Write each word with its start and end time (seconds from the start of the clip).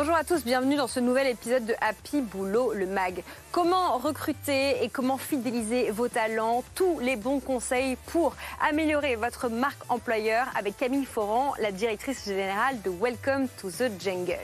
Bonjour 0.00 0.14
à 0.14 0.22
tous, 0.22 0.44
bienvenue 0.44 0.76
dans 0.76 0.86
ce 0.86 1.00
nouvel 1.00 1.26
épisode 1.26 1.66
de 1.66 1.74
Happy 1.80 2.20
Boulot, 2.20 2.72
le 2.72 2.86
MAG. 2.86 3.24
Comment 3.50 3.98
recruter 3.98 4.84
et 4.84 4.88
comment 4.88 5.18
fidéliser 5.18 5.90
vos 5.90 6.06
talents? 6.06 6.62
Tous 6.76 7.00
les 7.00 7.16
bons 7.16 7.40
conseils 7.40 7.96
pour 8.06 8.36
améliorer 8.62 9.16
votre 9.16 9.48
marque 9.48 9.82
employeur 9.88 10.46
avec 10.56 10.76
Camille 10.76 11.04
Foran, 11.04 11.52
la 11.60 11.72
directrice 11.72 12.26
générale 12.26 12.80
de 12.82 12.90
Welcome 12.90 13.48
to 13.60 13.72
the 13.72 13.90
Jungle. 13.98 14.38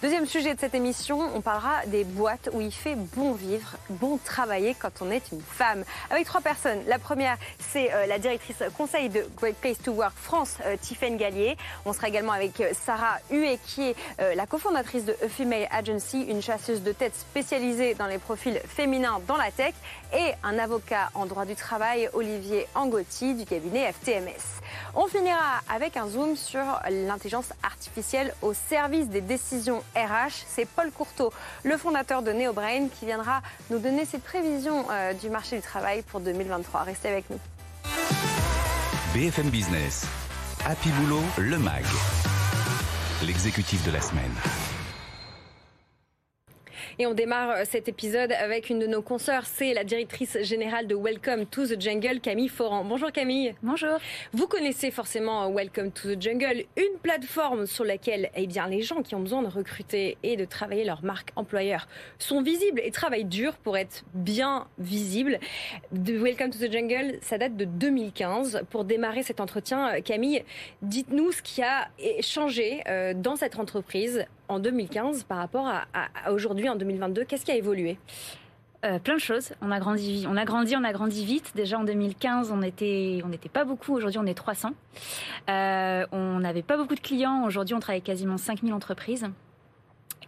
Deuxième 0.00 0.24
sujet 0.24 0.54
de 0.54 0.60
cette 0.60 0.74
émission, 0.74 1.20
on 1.34 1.42
parlera 1.42 1.84
des 1.84 2.04
boîtes 2.04 2.48
où 2.54 2.62
il 2.62 2.72
fait 2.72 2.94
bon 2.94 3.32
vivre, 3.32 3.76
bon 3.90 4.16
travailler 4.16 4.74
quand 4.74 5.02
on 5.02 5.10
est 5.10 5.32
une 5.32 5.42
femme. 5.42 5.84
Avec 6.08 6.24
trois 6.24 6.40
personnes. 6.40 6.80
La 6.86 6.98
première, 6.98 7.36
c'est 7.58 7.92
euh, 7.92 8.06
la 8.06 8.18
directrice 8.18 8.62
conseil 8.78 9.10
de 9.10 9.26
Great 9.36 9.56
Place 9.56 9.82
to 9.84 9.92
Work 9.92 10.16
France, 10.16 10.56
euh, 10.64 10.78
Tiffaine 10.80 11.18
Gallier. 11.18 11.58
On 11.84 11.92
sera 11.92 12.08
également 12.08 12.32
avec 12.32 12.58
euh, 12.62 12.70
Sarah 12.72 13.18
Huet, 13.30 13.58
qui 13.66 13.82
est 13.82 13.96
la 14.34 14.46
cofondatrice 14.46 14.93
de 15.02 15.12
Female 15.28 15.66
Agency, 15.72 16.22
une 16.22 16.40
chasseuse 16.40 16.82
de 16.82 16.92
tête 16.92 17.16
spécialisée 17.16 17.94
dans 17.94 18.06
les 18.06 18.18
profils 18.18 18.60
féminin 18.64 19.20
dans 19.26 19.36
la 19.36 19.50
tech 19.50 19.74
et 20.14 20.32
un 20.44 20.56
avocat 20.58 21.10
en 21.14 21.26
droit 21.26 21.44
du 21.44 21.56
travail, 21.56 22.08
Olivier 22.12 22.68
Angotti 22.76 23.34
du 23.34 23.44
cabinet 23.44 23.92
FTMS. 23.92 24.60
On 24.94 25.08
finira 25.08 25.60
avec 25.68 25.96
un 25.96 26.06
zoom 26.08 26.36
sur 26.36 26.62
l'intelligence 26.88 27.52
artificielle 27.64 28.34
au 28.40 28.54
service 28.54 29.08
des 29.08 29.20
décisions 29.20 29.82
RH. 29.96 30.44
C'est 30.46 30.66
Paul 30.66 30.92
Courteau, 30.92 31.32
le 31.64 31.76
fondateur 31.76 32.22
de 32.22 32.30
NeoBrain, 32.30 32.86
qui 32.88 33.06
viendra 33.06 33.42
nous 33.70 33.80
donner 33.80 34.04
ses 34.04 34.18
prévisions 34.18 34.86
euh, 34.90 35.12
du 35.12 35.28
marché 35.28 35.56
du 35.56 35.62
travail 35.62 36.02
pour 36.02 36.20
2023. 36.20 36.82
Restez 36.82 37.08
avec 37.08 37.24
nous. 37.30 37.38
BFM 39.12 39.50
Business. 39.50 40.06
Happy 40.64 40.90
Boulot, 40.90 41.22
le 41.38 41.58
MAG. 41.58 41.84
L'exécutif 43.22 43.84
de 43.84 43.90
la 43.90 44.00
semaine. 44.00 44.32
Et 46.98 47.06
on 47.06 47.14
démarre 47.14 47.50
euh, 47.50 47.62
cet 47.68 47.88
épisode 47.88 48.30
avec 48.30 48.70
une 48.70 48.78
de 48.78 48.86
nos 48.86 49.02
consoeurs, 49.02 49.46
c'est 49.46 49.74
la 49.74 49.82
directrice 49.82 50.38
générale 50.42 50.86
de 50.86 50.94
Welcome 50.94 51.46
to 51.46 51.66
the 51.66 51.80
Jungle, 51.80 52.20
Camille 52.20 52.48
Foran. 52.48 52.84
Bonjour 52.84 53.10
Camille. 53.10 53.54
Bonjour. 53.64 53.98
Vous 54.32 54.46
connaissez 54.46 54.92
forcément 54.92 55.50
Welcome 55.50 55.90
to 55.90 56.14
the 56.14 56.22
Jungle, 56.22 56.64
une 56.76 56.98
plateforme 57.02 57.66
sur 57.66 57.84
laquelle 57.84 58.30
eh 58.36 58.46
bien, 58.46 58.68
les 58.68 58.82
gens 58.82 59.02
qui 59.02 59.16
ont 59.16 59.20
besoin 59.20 59.42
de 59.42 59.48
recruter 59.48 60.16
et 60.22 60.36
de 60.36 60.44
travailler 60.44 60.84
leur 60.84 61.02
marque 61.04 61.30
employeur 61.34 61.88
sont 62.20 62.42
visibles 62.42 62.80
et 62.84 62.92
travaillent 62.92 63.24
dur 63.24 63.54
pour 63.56 63.76
être 63.76 64.04
bien 64.14 64.68
visibles. 64.78 65.40
De 65.90 66.16
Welcome 66.16 66.50
to 66.50 66.58
the 66.58 66.70
Jungle, 66.70 67.18
ça 67.22 67.38
date 67.38 67.56
de 67.56 67.64
2015. 67.64 68.62
Pour 68.70 68.84
démarrer 68.84 69.24
cet 69.24 69.40
entretien, 69.40 70.00
Camille, 70.02 70.44
dites-nous 70.82 71.32
ce 71.32 71.42
qui 71.42 71.60
a 71.60 71.88
changé 72.20 72.82
euh, 72.86 73.14
dans 73.14 73.34
cette 73.34 73.58
entreprise 73.58 74.26
en 74.48 74.58
2015 74.58 75.24
par 75.24 75.38
rapport 75.38 75.66
à, 75.66 76.30
aujourd'hui 76.30 76.68
en 76.68 76.76
2022 76.84 77.24
Qu'est-ce 77.24 77.44
qui 77.44 77.50
a 77.50 77.56
évolué 77.56 77.98
euh, 78.84 78.98
plein 78.98 79.14
de 79.14 79.20
choses. 79.20 79.52
On 79.62 79.70
a 79.70 79.80
grandi, 79.80 80.26
on 80.28 80.36
a 80.36 80.44
grandi, 80.44 80.76
on 80.76 80.84
a 80.84 80.92
grandi 80.92 81.24
vite. 81.24 81.52
Déjà 81.54 81.78
en 81.78 81.84
2015, 81.84 82.50
on 82.52 82.60
était, 82.60 83.22
on 83.24 83.28
n'était 83.28 83.48
pas 83.48 83.64
beaucoup. 83.64 83.94
Aujourd'hui, 83.94 84.18
on 84.18 84.26
est 84.26 84.34
300. 84.34 84.72
Euh, 85.48 86.06
on 86.12 86.40
n'avait 86.40 86.62
pas 86.62 86.76
beaucoup 86.76 86.94
de 86.94 87.00
clients. 87.00 87.44
Aujourd'hui, 87.46 87.74
on 87.74 87.80
travaille 87.80 88.02
quasiment 88.02 88.36
5000 88.36 88.74
entreprises. 88.74 89.26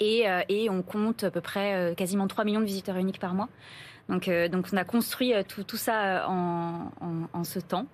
Et, 0.01 0.29
euh, 0.29 0.41
et, 0.49 0.71
on 0.71 0.83
compte 0.83 1.25
à 1.25 1.31
peu 1.31 1.43
près 1.43 1.95
quasiment 1.97 2.27
3 2.27 2.45
millions 2.45 2.61
de 2.61 2.67
visiteurs 2.67 2.97
uniques 2.97 3.21
par 3.21 3.34
mois. 3.34 3.49
Donc, 4.09 4.31
on 4.31 4.77
a 4.77 4.84
construit 4.84 5.33
tout, 5.49 5.77
ça 5.77 6.27
en, 6.29 7.45
ce 7.45 7.59
temps. 7.59 7.87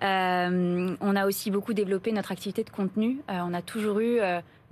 on 0.00 1.16
a 1.16 1.26
aussi 1.26 1.50
beaucoup 1.50 1.74
développé 1.74 2.10
notre 2.10 2.32
activité 2.32 2.64
de 2.64 2.70
contenu. 2.70 3.18
on 3.28 3.52
a 3.52 3.60
toujours 3.60 4.00
eu 4.00 4.20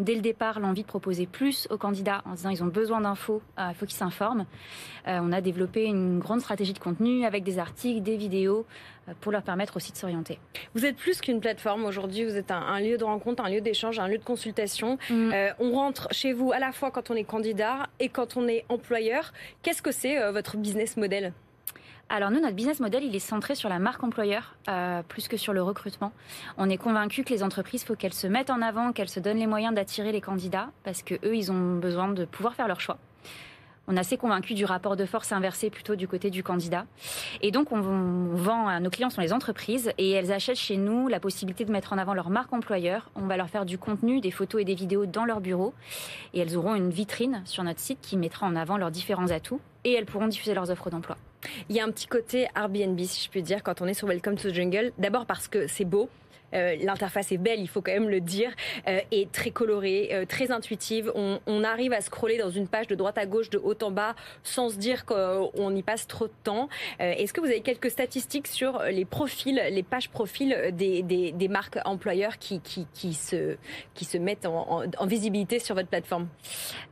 dès 0.01 0.15
le 0.15 0.21
départ 0.21 0.59
l'envie 0.59 0.83
de 0.83 0.89
proposer 0.89 1.27
plus 1.27 1.69
aux 1.71 1.77
candidats 1.77 2.23
en 2.25 2.33
disant 2.33 2.51
ils 2.51 2.63
ont 2.63 2.69
besoin 2.69 3.01
d'infos, 3.03 3.43
euh, 3.59 3.69
il 3.71 3.75
faut 3.75 3.87
qu'ils 3.87 3.97
s'informent. 3.97 4.47
Euh, 5.07 5.21
on 5.23 5.31
a 5.33 5.41
développé 5.41 5.85
une 5.85 6.19
grande 6.19 6.41
stratégie 6.41 6.73
de 6.73 6.79
contenu 6.79 7.25
avec 7.25 7.45
des 7.45 7.59
articles, 7.59 8.03
des 8.03 8.17
vidéos 8.17 8.67
euh, 9.09 9.13
pour 9.21 9.31
leur 9.31 9.43
permettre 9.43 9.77
aussi 9.77 9.93
de 9.93 9.97
s'orienter. 9.97 10.39
Vous 10.75 10.85
êtes 10.85 10.97
plus 10.97 11.21
qu'une 11.21 11.41
plateforme 11.41 11.85
aujourd'hui, 11.85 12.25
vous 12.25 12.37
êtes 12.37 12.51
un, 12.51 12.81
lieu 12.81 12.99
de 12.99 13.05
rencontre, 13.05 13.45
un 13.45 13.51
lieu 13.51 13.61
d'échange, 13.61 13.99
un 13.99 14.09
lieu 14.09 14.19
de 14.19 14.25
consultation. 14.25 14.99
Mm. 15.11 15.33
on 15.59 15.73
rentre 15.73 16.09
chez 16.11 16.33
vous 16.33 16.53
à 16.53 16.59
la 16.59 16.73
fois 16.73 16.91
quand 16.91 17.11
on 17.11 17.15
est 17.15 17.25
candidat 17.25 17.89
et 17.99 18.09
quand 18.09 18.37
on 18.37 18.49
est 18.49 18.65
employeur. 18.69 19.33
Qu'est-ce 19.63 19.83
que 19.83 19.93
c'est 19.93 20.31
votre 20.33 20.57
business 20.57 20.97
model? 20.97 21.33
Alors 22.11 22.33
nous, 22.33 22.41
notre 22.41 22.57
business 22.57 22.81
model, 22.81 23.05
il 23.05 23.15
est 23.15 23.21
centré 23.21 23.55
sur 23.55 23.69
la 23.69 23.79
marque 23.79 24.03
employeur 24.03 24.57
euh, 24.69 25.01
plus 25.05 25.29
que 25.29 25.37
sur 25.37 25.53
le 25.53 25.63
recrutement. 25.63 26.11
On 26.59 26.69
est 26.69 26.77
convaincu 26.77 27.23
que 27.23 27.33
les 27.33 27.45
entreprises, 27.45 27.85
faut 27.85 27.95
qu'elles 27.95 28.13
se 28.13 28.27
mettent 28.27 28.51
en 28.51 28.63
avant, 28.63 28.93
qu'elles 28.93 29.09
se 29.09 29.21
donnent 29.21 29.39
les 29.39 29.47
moyens 29.47 29.73
d'attirer 29.73 30.11
les 30.11 30.21
candidats, 30.21 30.71
parce 30.83 31.05
que 31.05 31.15
eux, 31.25 31.37
ils 31.37 31.53
ont 31.53 31.77
besoin 31.77 32.09
de 32.09 32.25
pouvoir 32.25 32.55
faire 32.55 32.67
leur 32.67 32.81
choix. 32.81 32.99
On 33.87 33.97
est 33.97 34.01
assez 34.01 34.17
convaincu 34.17 34.55
du 34.55 34.65
rapport 34.65 34.97
de 34.97 35.05
force 35.05 35.31
inversé 35.31 35.71
plutôt 35.71 35.95
du 35.95 36.09
côté 36.09 36.31
du 36.31 36.43
candidat. 36.43 36.85
Et 37.43 37.53
donc, 37.53 37.71
on, 37.71 37.81
vend 37.81 38.67
à 38.67 38.81
nos 38.81 38.91
clients 38.91 39.11
sont 39.11 39.21
les 39.21 39.33
entreprises 39.33 39.93
et 39.97 40.11
elles 40.11 40.33
achètent 40.33 40.59
chez 40.59 40.77
nous 40.77 41.07
la 41.07 41.21
possibilité 41.21 41.65
de 41.65 41.71
mettre 41.71 41.93
en 41.93 41.99
avant 41.99 42.15
leur 42.15 42.31
marque 42.31 42.53
employeur. 42.53 43.09
On 43.15 43.27
va 43.27 43.37
leur 43.37 43.49
faire 43.49 43.65
du 43.65 43.79
contenu, 43.79 44.21
des 44.21 44.31
photos 44.33 44.61
et 44.61 44.65
des 44.65 44.75
vidéos 44.75 45.07
dans 45.07 45.25
leur 45.25 45.41
bureau 45.41 45.75
et 46.35 46.41
elles 46.41 46.57
auront 46.57 46.75
une 46.75 46.91
vitrine 46.91 47.43
sur 47.45 47.63
notre 47.63 47.81
site 47.81 48.01
qui 48.01 48.17
mettra 48.17 48.47
en 48.47 48.57
avant 48.57 48.77
leurs 48.77 48.91
différents 48.91 49.31
atouts 49.31 49.61
et 49.85 49.93
elles 49.93 50.07
pourront 50.07 50.29
diffuser 50.29 50.55
leurs 50.55 50.71
offres 50.71 50.91
d'emploi. 50.91 51.17
Il 51.69 51.77
y 51.77 51.81
a 51.81 51.85
un 51.85 51.91
petit 51.91 52.07
côté 52.07 52.49
Airbnb, 52.55 52.99
si 53.01 53.25
je 53.25 53.31
puis 53.31 53.43
dire, 53.43 53.63
quand 53.63 53.81
on 53.81 53.87
est 53.87 53.95
sur 53.95 54.07
Welcome 54.07 54.37
to 54.37 54.51
the 54.51 54.55
Jungle. 54.55 54.93
D'abord 54.99 55.27
parce 55.27 55.49
que 55.49 55.67
c'est 55.67 55.85
beau, 55.85 56.09
euh, 56.55 56.77
l'interface 56.83 57.33
est 57.33 57.39
belle, 57.39 57.61
il 57.61 57.69
faut 57.69 57.81
quand 57.81 57.93
même 57.93 58.09
le 58.09 58.21
dire, 58.21 58.51
euh, 58.89 59.01
et 59.11 59.29
très 59.31 59.51
colorée, 59.51 60.11
euh, 60.13 60.25
très 60.25 60.51
intuitive. 60.51 61.13
On, 61.15 61.39
arrive 61.61 61.93
à 61.93 62.01
scroller 62.01 62.39
dans 62.39 62.49
une 62.49 62.67
page 62.67 62.87
de 62.87 62.95
droite 62.95 63.19
à 63.19 63.27
gauche, 63.27 63.51
de 63.51 63.59
haut 63.59 63.75
en 63.83 63.91
bas, 63.91 64.15
sans 64.43 64.71
se 64.71 64.77
dire 64.77 65.05
qu'on 65.05 65.77
y 65.77 65.83
passe 65.83 66.07
trop 66.07 66.27
de 66.27 66.33
temps. 66.43 66.71
Est-ce 66.99 67.35
que 67.35 67.41
vous 67.41 67.49
avez 67.49 67.61
quelques 67.61 67.91
statistiques 67.91 68.47
sur 68.47 68.83
les 68.85 69.05
profils, 69.05 69.63
les 69.71 69.83
pages 69.83 70.09
profils 70.09 70.57
des, 70.73 71.49
marques 71.51 71.79
employeurs 71.85 72.39
qui, 72.39 72.63
se, 73.13 74.19
mettent 74.19 74.47
en, 74.47 75.07
visibilité 75.07 75.59
sur 75.59 75.75
votre 75.75 75.89
plateforme? 75.89 76.29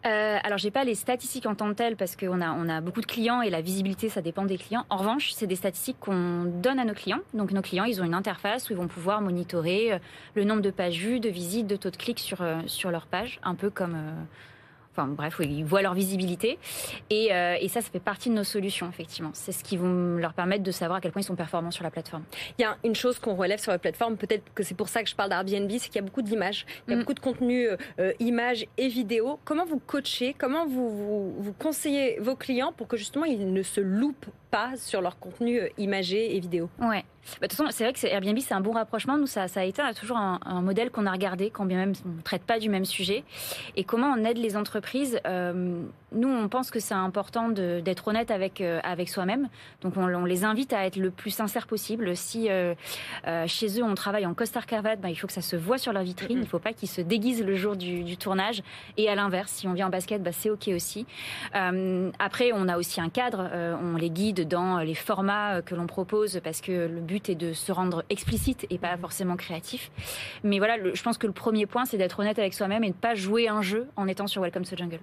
Alors, 0.02 0.58
j'ai 0.58 0.70
pas 0.70 0.84
les 0.84 0.94
statistiques 0.94 1.46
en 1.46 1.54
tant 1.54 1.70
que 1.70 1.74
telles 1.74 1.96
parce 1.96 2.14
qu'on 2.14 2.42
a, 2.42 2.76
a 2.76 2.80
beaucoup 2.82 3.00
de 3.00 3.06
clients 3.06 3.40
et 3.40 3.48
la 3.48 3.62
visibilité, 3.62 4.10
ça 4.10 4.20
dépend 4.20 4.44
des 4.44 4.58
clients. 4.58 4.84
En 4.90 4.98
revanche, 4.98 5.32
c'est 5.32 5.46
des 5.46 5.56
statistiques 5.56 5.98
qu'on 5.98 6.44
donne 6.44 6.78
à 6.78 6.84
nos 6.84 6.94
clients. 6.94 7.20
Donc, 7.32 7.52
nos 7.52 7.62
clients, 7.62 7.84
ils 7.84 8.02
ont 8.02 8.04
une 8.04 8.14
interface 8.14 8.68
où 8.68 8.74
ils 8.74 8.78
vont 8.78 8.88
pouvoir 8.88 9.22
monitorer 9.22 9.47
euh, 9.54 9.98
le 10.34 10.44
nombre 10.44 10.62
de 10.62 10.70
pages 10.70 10.98
vues, 10.98 11.20
de 11.20 11.28
visites, 11.28 11.66
de 11.66 11.76
taux 11.76 11.90
de 11.90 11.96
clics 11.96 12.20
sur, 12.20 12.42
euh, 12.42 12.60
sur 12.66 12.90
leur 12.90 13.06
page, 13.06 13.40
un 13.42 13.54
peu 13.54 13.70
comme 13.70 13.94
euh, 13.94 14.22
Enfin 14.92 15.06
bref, 15.06 15.36
ils 15.38 15.64
voient 15.64 15.80
leur 15.82 15.94
visibilité. 15.94 16.58
Et, 17.08 17.26
et, 17.26 17.68
ça, 17.68 17.80
ça 17.80 17.88
fait 17.88 18.00
partie 18.00 18.30
de 18.30 18.34
nos 18.34 18.42
solutions, 18.42 18.88
effectivement. 18.88 19.30
C'est 19.32 19.52
ce 19.52 19.62
qui 19.62 19.76
va 19.76 19.86
leur 19.86 20.32
permettre 20.32 20.64
de 20.64 20.72
savoir 20.72 20.98
à 20.98 21.00
quel 21.00 21.12
point 21.12 21.22
ils 21.22 21.24
sont 21.24 21.36
performants 21.36 21.70
sur 21.70 21.84
la 21.84 21.92
plateforme. 21.92 22.24
Il 22.58 22.62
y 22.62 22.64
a 22.64 22.76
une 22.82 22.96
chose 22.96 23.20
qu'on 23.20 23.36
relève 23.36 23.60
sur 23.60 23.70
la 23.70 23.78
plateforme, 23.78 24.16
peut-être 24.16 24.42
que 24.56 24.64
c'est 24.64 24.74
pour 24.74 24.88
ça 24.88 25.04
que 25.04 25.08
je 25.08 25.14
parle 25.14 25.30
d'Airbnb, 25.30 25.70
c'est 25.78 25.86
qu'il 25.86 25.94
y 25.94 25.98
a 26.00 26.02
beaucoup 26.02 26.22
d'images, 26.22 26.66
il 26.88 26.90
y 26.90 26.94
a 26.94 26.96
mm. 26.96 26.98
beaucoup 26.98 27.14
de 27.14 27.20
contenu, 27.20 27.68
images 28.18 28.66
et 28.76 28.88
vidéos. 28.88 29.38
Comment 29.44 29.66
vous 29.66 29.78
coachez, 29.78 30.34
comment 30.36 30.66
vous, 30.66 30.90
vous, 30.90 31.42
vous 31.44 31.52
conseillez 31.52 32.18
vos 32.18 32.34
clients 32.34 32.72
pour 32.72 32.88
que 32.88 32.96
justement 32.96 33.24
ils 33.24 33.52
ne 33.52 33.62
se 33.62 33.80
loupent 33.80 34.26
pas 34.50 34.76
sur 34.76 35.00
leur 35.00 35.18
contenu 35.18 35.60
imagé 35.76 36.36
et 36.36 36.40
vidéo 36.40 36.68
Ouais. 36.80 37.04
Bah, 37.40 37.46
de 37.46 37.48
toute 37.48 37.58
façon, 37.58 37.70
c'est 37.70 37.84
vrai 37.84 37.92
que 37.92 38.06
Airbnb, 38.06 38.38
c'est 38.40 38.54
un 38.54 38.60
bon 38.60 38.72
rapprochement. 38.72 39.16
Nous, 39.16 39.26
ça, 39.26 39.48
ça 39.48 39.60
a 39.60 39.64
été 39.64 39.82
toujours 39.94 40.16
un, 40.16 40.38
modèle 40.62 40.90
qu'on 40.90 41.06
a 41.06 41.12
regardé, 41.12 41.50
quand 41.50 41.64
bien 41.64 41.78
même 41.78 41.92
on 42.04 42.16
ne 42.16 42.22
traite 42.22 42.42
pas 42.42 42.58
du 42.58 42.68
même 42.68 42.84
sujet. 42.84 43.24
Et 43.76 43.84
comment 43.84 44.08
on 44.08 44.24
aide 44.24 44.38
les 44.38 44.56
entreprises 44.56 45.20
euh, 45.26 45.82
Nous, 46.12 46.28
on 46.28 46.48
pense 46.48 46.70
que 46.70 46.80
c'est 46.80 46.94
important 46.94 47.48
d'être 47.48 48.08
honnête 48.08 48.30
avec, 48.30 48.60
euh, 48.60 48.80
avec 48.82 49.08
soi-même. 49.08 49.48
Donc, 49.82 49.96
on, 49.96 50.24
les 50.24 50.44
invite 50.44 50.72
à 50.72 50.84
être 50.84 50.96
le 50.96 51.10
plus 51.10 51.30
sincère 51.30 51.66
possible. 51.66 52.16
Si 52.16 52.48
euh, 52.50 52.74
chez 53.46 53.80
eux, 53.80 53.84
on 53.84 53.94
travaille 53.94 54.26
en 54.26 54.34
costard 54.34 54.66
cravate, 54.66 55.00
bah, 55.00 55.10
il 55.10 55.16
faut 55.16 55.26
que 55.26 55.32
ça 55.32 55.42
se 55.42 55.56
voit 55.56 55.78
sur 55.78 55.92
leur 55.92 56.02
vitrine. 56.02 56.38
Il 56.38 56.40
ne 56.40 56.46
faut 56.46 56.58
pas 56.58 56.72
qu'ils 56.72 56.88
se 56.88 57.00
déguisent 57.00 57.44
le 57.44 57.54
jour 57.54 57.76
du, 57.76 58.16
tournage. 58.16 58.62
Et 58.96 59.08
à 59.08 59.14
l'inverse, 59.14 59.52
si 59.52 59.68
on 59.68 59.74
vient 59.74 59.86
en 59.86 59.90
basket, 59.90 60.22
bah, 60.22 60.32
c'est 60.32 60.50
OK 60.50 60.68
aussi. 60.68 61.06
après, 61.52 62.50
on 62.52 62.68
a 62.68 62.78
aussi 62.78 63.00
un 63.00 63.10
cadre. 63.10 63.48
on 63.82 63.96
les 63.96 64.10
guide 64.10 64.37
dans 64.40 64.78
les 64.78 64.94
formats 64.94 65.62
que 65.62 65.74
l'on 65.74 65.86
propose 65.86 66.40
parce 66.42 66.60
que 66.60 66.86
le 66.86 67.00
but 67.00 67.28
et 67.28 67.34
de 67.34 67.52
se 67.52 67.72
rendre 67.72 68.04
explicite 68.10 68.66
et 68.70 68.78
pas 68.78 68.96
forcément 68.96 69.36
créatif. 69.36 69.90
Mais 70.44 70.58
voilà, 70.58 70.76
je 70.92 71.02
pense 71.02 71.18
que 71.18 71.26
le 71.26 71.32
premier 71.32 71.66
point, 71.66 71.84
c'est 71.84 71.98
d'être 71.98 72.20
honnête 72.20 72.38
avec 72.38 72.54
soi-même 72.54 72.84
et 72.84 72.88
de 72.90 72.94
ne 72.94 73.00
pas 73.00 73.14
jouer 73.14 73.48
un 73.48 73.62
jeu 73.62 73.86
en 73.96 74.08
étant 74.08 74.26
sur 74.26 74.42
Welcome 74.42 74.64
to 74.64 74.76
Jungle. 74.76 75.00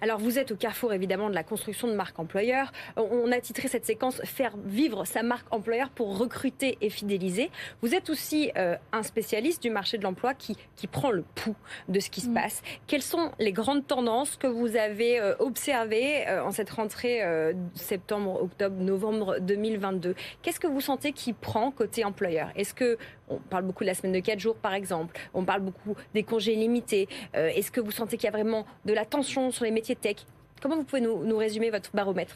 Alors 0.00 0.18
vous 0.18 0.38
êtes 0.38 0.52
au 0.52 0.56
carrefour 0.56 0.92
évidemment 0.92 1.28
de 1.28 1.34
la 1.34 1.42
construction 1.42 1.88
de 1.88 1.94
marque 1.94 2.18
employeur. 2.18 2.72
On 2.96 3.30
a 3.32 3.40
titré 3.40 3.68
cette 3.68 3.86
séquence 3.86 4.20
Faire 4.24 4.56
vivre 4.64 5.04
sa 5.04 5.22
marque 5.22 5.46
employeur 5.52 5.90
pour 5.90 6.18
recruter 6.18 6.78
et 6.80 6.90
fidéliser. 6.90 7.50
Vous 7.82 7.94
êtes 7.94 8.10
aussi 8.10 8.50
euh, 8.56 8.76
un 8.92 9.02
spécialiste 9.02 9.62
du 9.62 9.70
marché 9.70 9.98
de 9.98 10.02
l'emploi 10.02 10.34
qui, 10.34 10.56
qui 10.76 10.86
prend 10.86 11.10
le 11.10 11.22
pouls 11.22 11.56
de 11.88 12.00
ce 12.00 12.10
qui 12.10 12.20
se 12.20 12.28
mm. 12.28 12.34
passe. 12.34 12.62
Quelles 12.86 13.02
sont 13.02 13.32
les 13.38 13.52
grandes 13.52 13.86
tendances 13.86 14.36
que 14.36 14.46
vous 14.46 14.76
avez 14.76 15.20
euh, 15.20 15.34
observées 15.38 16.26
euh, 16.28 16.44
en 16.44 16.50
cette 16.50 16.70
rentrée 16.70 17.22
septembre, 17.74 18.42
octobre, 18.42 18.76
novembre 18.80 19.38
2022 19.40 20.14
Qu'est-ce 20.42 20.60
que 20.60 20.66
vous 20.66 20.80
sentez 20.80 21.12
qui 21.12 21.32
prend 21.32 21.70
côté 21.70 22.04
employeur? 22.04 22.50
Est-ce 22.56 22.74
que 22.74 22.98
on 23.28 23.36
parle 23.36 23.64
beaucoup 23.64 23.84
de 23.84 23.88
la 23.88 23.94
semaine 23.94 24.12
de 24.12 24.20
4 24.20 24.38
jours 24.38 24.56
par 24.56 24.74
exemple, 24.74 25.18
on 25.34 25.44
parle 25.44 25.62
beaucoup 25.62 25.94
des 26.14 26.22
congés 26.22 26.54
limités. 26.54 27.08
Est-ce 27.34 27.70
que 27.70 27.80
vous 27.80 27.90
sentez 27.90 28.16
qu'il 28.16 28.26
y 28.26 28.28
a 28.28 28.36
vraiment 28.36 28.66
de 28.84 28.92
la 28.92 29.04
tension 29.04 29.50
sur 29.50 29.64
les 29.64 29.70
métiers 29.70 29.96
tech? 29.96 30.16
Comment 30.62 30.76
vous 30.76 30.84
pouvez 30.84 31.02
nous, 31.02 31.36
résumer 31.36 31.70
votre 31.70 31.90
baromètre? 31.94 32.34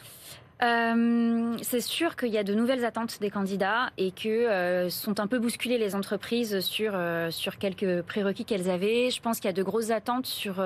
Euh, 0.61 1.57
c'est 1.63 1.81
sûr 1.81 2.15
qu'il 2.15 2.29
y 2.29 2.37
a 2.37 2.43
de 2.43 2.53
nouvelles 2.53 2.85
attentes 2.85 3.19
des 3.19 3.31
candidats 3.31 3.89
et 3.97 4.11
que 4.11 4.29
euh, 4.29 4.89
sont 4.89 5.19
un 5.19 5.25
peu 5.25 5.39
bousculées 5.39 5.79
les 5.79 5.95
entreprises 5.95 6.53
euh, 6.81 7.31
sur 7.31 7.57
quelques 7.57 8.03
prérequis 8.03 8.45
qu'elles 8.45 8.69
avaient. 8.69 9.09
Je 9.09 9.21
pense 9.21 9.39
qu'il 9.39 9.47
y 9.47 9.49
a 9.49 9.53
de 9.53 9.63
grosses 9.63 9.89
attentes 9.89 10.27
sur 10.27 10.63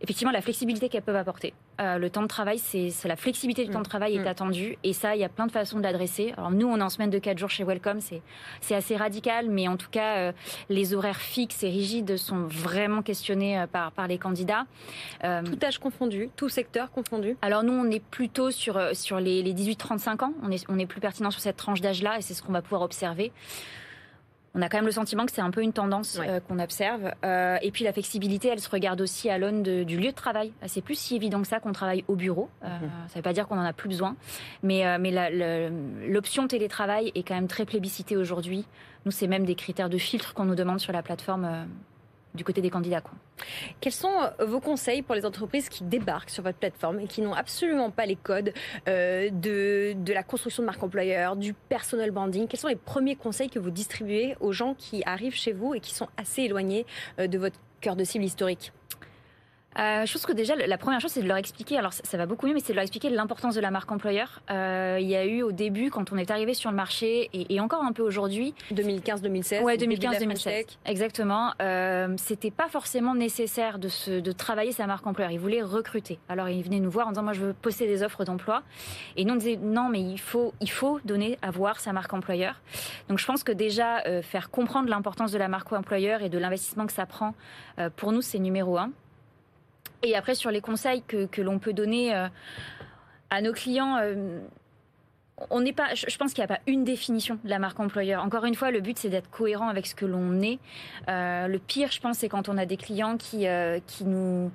effectivement 0.00 0.32
la 0.32 0.40
flexibilité 0.40 0.88
qu'elles 0.88 1.02
peuvent 1.02 1.16
apporter. 1.16 1.54
Euh, 1.80 1.98
le 1.98 2.10
temps 2.10 2.22
de 2.22 2.28
travail, 2.28 2.58
c'est 2.58 2.90
la 3.04 3.16
flexibilité 3.16 3.64
du 3.64 3.70
temps 3.70 3.78
de 3.78 3.84
mm. 3.84 3.88
travail 3.88 4.16
est 4.16 4.24
mm. 4.24 4.26
attendue 4.26 4.78
et 4.84 4.92
ça, 4.92 5.16
il 5.16 5.20
y 5.20 5.24
a 5.24 5.28
plein 5.28 5.46
de 5.46 5.52
façons 5.52 5.78
de 5.78 5.82
l'adresser. 5.82 6.32
Alors 6.36 6.50
nous, 6.50 6.66
on 6.66 6.78
est 6.78 6.82
en 6.82 6.88
semaine 6.88 7.10
de 7.10 7.18
4 7.18 7.38
jours 7.38 7.50
chez 7.50 7.64
Welcome, 7.64 8.00
c'est 8.00 8.74
assez 8.74 8.96
radical, 8.96 9.48
mais 9.48 9.68
en 9.68 9.76
tout 9.76 9.90
cas, 9.90 10.16
euh, 10.16 10.32
les 10.68 10.94
horaires 10.94 11.20
fixes 11.20 11.62
et 11.62 11.70
rigides 11.70 12.16
sont 12.16 12.44
vraiment 12.46 13.02
questionnés 13.02 13.58
euh, 13.58 13.66
par, 13.66 13.92
par 13.92 14.06
les 14.06 14.18
candidats. 14.18 14.66
tout 15.22 15.64
âge 15.64 15.78
confondu, 15.78 16.30
tout 16.36 16.48
secteur 16.48 16.90
confondu 16.90 17.36
Alors 17.42 17.62
nous, 17.62 17.72
on 17.72 17.90
est 17.90 18.02
plutôt 18.02 18.50
sur, 18.50 18.80
sur 18.94 19.20
les, 19.20 19.42
les 19.42 19.54
18-35 19.54 20.24
ans, 20.24 20.32
on 20.42 20.50
est, 20.50 20.64
on 20.68 20.78
est 20.78 20.86
plus 20.86 21.00
pertinent 21.00 21.30
sur 21.30 21.40
cette 21.40 21.56
tranche 21.56 21.80
d'âge-là 21.80 22.18
et 22.18 22.22
c'est 22.22 22.34
ce 22.34 22.42
qu'on 22.42 22.52
va 22.52 22.62
pouvoir 22.62 22.82
observer 22.82 23.32
on 24.54 24.62
a 24.62 24.68
quand 24.68 24.78
même 24.78 24.86
le 24.86 24.92
sentiment 24.92 25.26
que 25.26 25.32
c'est 25.32 25.40
un 25.40 25.50
peu 25.50 25.62
une 25.62 25.72
tendance 25.72 26.18
euh, 26.20 26.40
qu'on 26.40 26.58
observe. 26.58 27.12
Euh, 27.24 27.58
et 27.62 27.70
puis 27.70 27.84
la 27.84 27.92
flexibilité, 27.92 28.48
elle 28.48 28.60
se 28.60 28.68
regarde 28.68 29.00
aussi 29.00 29.30
à 29.30 29.38
l'aune 29.38 29.62
du 29.62 29.96
lieu 29.96 30.10
de 30.10 30.16
travail. 30.16 30.52
C'est 30.66 30.80
plus 30.80 30.98
si 30.98 31.16
évident 31.16 31.40
que 31.42 31.48
ça 31.48 31.60
qu'on 31.60 31.72
travaille 31.72 32.04
au 32.08 32.16
bureau. 32.16 32.48
Euh, 32.64 32.66
mhm. 32.66 32.90
Ça 33.08 33.12
ne 33.12 33.14
veut 33.16 33.22
pas 33.22 33.32
dire 33.32 33.46
qu'on 33.46 33.58
en 33.58 33.64
a 33.64 33.72
plus 33.72 33.88
besoin, 33.88 34.16
mais, 34.62 34.98
mais 34.98 35.10
l'option 36.08 36.48
télétravail 36.48 37.12
est 37.14 37.22
quand 37.22 37.34
même 37.34 37.48
très 37.48 37.64
plébiscitée 37.64 38.16
aujourd'hui. 38.16 38.66
Nous, 39.04 39.12
c'est 39.12 39.26
même 39.26 39.44
des 39.44 39.54
critères 39.54 39.88
de 39.88 39.98
filtre 39.98 40.34
qu'on 40.34 40.44
nous 40.44 40.54
demande 40.54 40.80
sur 40.80 40.92
la 40.92 41.02
plateforme 41.02 41.66
du 42.38 42.44
côté 42.44 42.62
des 42.62 42.70
candidats. 42.70 43.02
Quels 43.80 43.92
sont 43.92 44.14
euh, 44.40 44.46
vos 44.46 44.60
conseils 44.60 45.02
pour 45.02 45.14
les 45.14 45.26
entreprises 45.26 45.68
qui 45.68 45.84
débarquent 45.84 46.30
sur 46.30 46.42
votre 46.42 46.58
plateforme 46.58 47.00
et 47.00 47.06
qui 47.06 47.20
n'ont 47.20 47.34
absolument 47.34 47.90
pas 47.90 48.06
les 48.06 48.16
codes 48.16 48.54
euh, 48.88 49.28
de, 49.30 49.92
de 49.94 50.12
la 50.12 50.22
construction 50.22 50.62
de 50.62 50.66
marque 50.66 50.82
employeur, 50.82 51.36
du 51.36 51.52
personal 51.52 52.10
branding? 52.10 52.46
Quels 52.46 52.60
sont 52.60 52.68
les 52.68 52.76
premiers 52.76 53.16
conseils 53.16 53.50
que 53.50 53.58
vous 53.58 53.70
distribuez 53.70 54.36
aux 54.40 54.52
gens 54.52 54.74
qui 54.74 55.02
arrivent 55.04 55.34
chez 55.34 55.52
vous 55.52 55.74
et 55.74 55.80
qui 55.80 55.94
sont 55.94 56.08
assez 56.16 56.42
éloignés 56.42 56.86
euh, 57.18 57.26
de 57.26 57.36
votre 57.36 57.58
cœur 57.80 57.96
de 57.96 58.04
cible 58.04 58.24
historique? 58.24 58.72
Euh, 59.78 60.06
je 60.06 60.12
pense 60.12 60.26
que 60.26 60.32
déjà, 60.32 60.54
la 60.56 60.78
première 60.78 61.00
chose, 61.00 61.12
c'est 61.12 61.22
de 61.22 61.28
leur 61.28 61.36
expliquer, 61.36 61.78
alors 61.78 61.92
ça, 61.92 62.16
va 62.16 62.26
beaucoup 62.26 62.46
mieux, 62.46 62.54
mais 62.54 62.60
c'est 62.60 62.72
de 62.72 62.76
leur 62.76 62.82
expliquer 62.82 63.10
l'importance 63.10 63.54
de 63.54 63.60
la 63.60 63.70
marque 63.70 63.90
employeur. 63.90 64.40
Euh, 64.50 64.98
il 65.00 65.06
y 65.06 65.16
a 65.16 65.24
eu 65.24 65.42
au 65.42 65.52
début, 65.52 65.90
quand 65.90 66.12
on 66.12 66.16
est 66.16 66.30
arrivé 66.30 66.54
sur 66.54 66.70
le 66.70 66.76
marché, 66.76 67.30
et, 67.32 67.60
encore 67.60 67.82
un 67.84 67.92
peu 67.92 68.02
aujourd'hui. 68.02 68.54
2015-2016 68.72 69.62
Ouais, 69.62 69.76
2015-2016. 69.76 70.78
Exactement. 70.86 71.52
Euh, 71.60 72.14
C'était 72.16 72.50
pas 72.50 72.68
forcément 72.68 73.14
nécessaire 73.14 73.78
de, 73.78 73.88
se, 73.88 74.20
de 74.20 74.32
travailler 74.32 74.72
sa 74.72 74.86
marque 74.86 75.06
employeur. 75.06 75.32
Ils 75.32 75.40
voulaient 75.40 75.62
recruter. 75.62 76.18
Alors 76.28 76.48
ils 76.48 76.62
venaient 76.62 76.80
nous 76.80 76.90
voir 76.90 77.08
en 77.08 77.10
disant, 77.10 77.22
moi 77.22 77.32
je 77.32 77.40
veux 77.40 77.52
poster 77.52 77.86
des 77.86 78.02
offres 78.02 78.24
d'emploi. 78.24 78.62
Et 79.16 79.24
nous 79.24 79.34
on 79.34 79.36
disait, 79.36 79.58
non, 79.60 79.88
mais 79.88 80.00
il 80.00 80.18
faut, 80.18 80.54
il 80.60 80.70
faut 80.70 81.00
donner 81.04 81.38
à 81.42 81.50
voir 81.50 81.80
sa 81.80 81.92
marque 81.92 82.12
employeur. 82.12 82.60
Donc 83.08 83.18
je 83.18 83.26
pense 83.26 83.44
que 83.44 83.52
déjà, 83.52 84.02
euh, 84.06 84.22
faire 84.22 84.50
comprendre 84.50 84.88
l'importance 84.88 85.32
de 85.32 85.38
la 85.38 85.48
marque 85.48 85.72
employeur 85.72 86.22
et 86.22 86.28
de 86.28 86.38
l'investissement 86.38 86.86
que 86.86 86.92
ça 86.92 87.06
prend, 87.06 87.34
euh, 87.78 87.90
pour 87.94 88.12
nous, 88.12 88.22
c'est 88.22 88.38
numéro 88.38 88.78
un. 88.78 88.90
Et 90.02 90.14
après, 90.16 90.34
sur 90.34 90.50
les 90.50 90.60
conseils 90.60 91.02
que, 91.02 91.26
que 91.26 91.42
l'on 91.42 91.58
peut 91.58 91.72
donner 91.72 92.14
euh, 92.14 92.28
à 93.30 93.42
nos 93.42 93.52
clients, 93.52 93.96
euh, 93.96 94.40
on 95.50 95.60
n'est 95.60 95.72
pas, 95.72 95.94
je 95.94 96.16
pense 96.16 96.32
qu'il 96.32 96.42
n'y 96.42 96.50
a 96.50 96.56
pas 96.56 96.60
une 96.66 96.84
définition 96.84 97.38
de 97.44 97.50
la 97.50 97.58
marque 97.58 97.78
employeur. 97.80 98.22
Encore 98.24 98.44
une 98.44 98.54
fois, 98.54 98.70
le 98.70 98.80
but 98.80 98.98
c'est 98.98 99.08
d'être 99.08 99.30
cohérent 99.30 99.68
avec 99.68 99.86
ce 99.86 99.94
que 99.94 100.06
l'on 100.06 100.40
est. 100.40 100.58
Euh, 101.08 101.46
le 101.46 101.58
pire, 101.58 101.92
je 101.92 102.00
pense, 102.00 102.18
c'est 102.18 102.28
quand 102.28 102.48
on 102.48 102.58
a 102.58 102.66
des 102.66 102.76
clients 102.76 103.16
qui, 103.16 103.46
qui 103.86 104.04
nous 104.04 104.50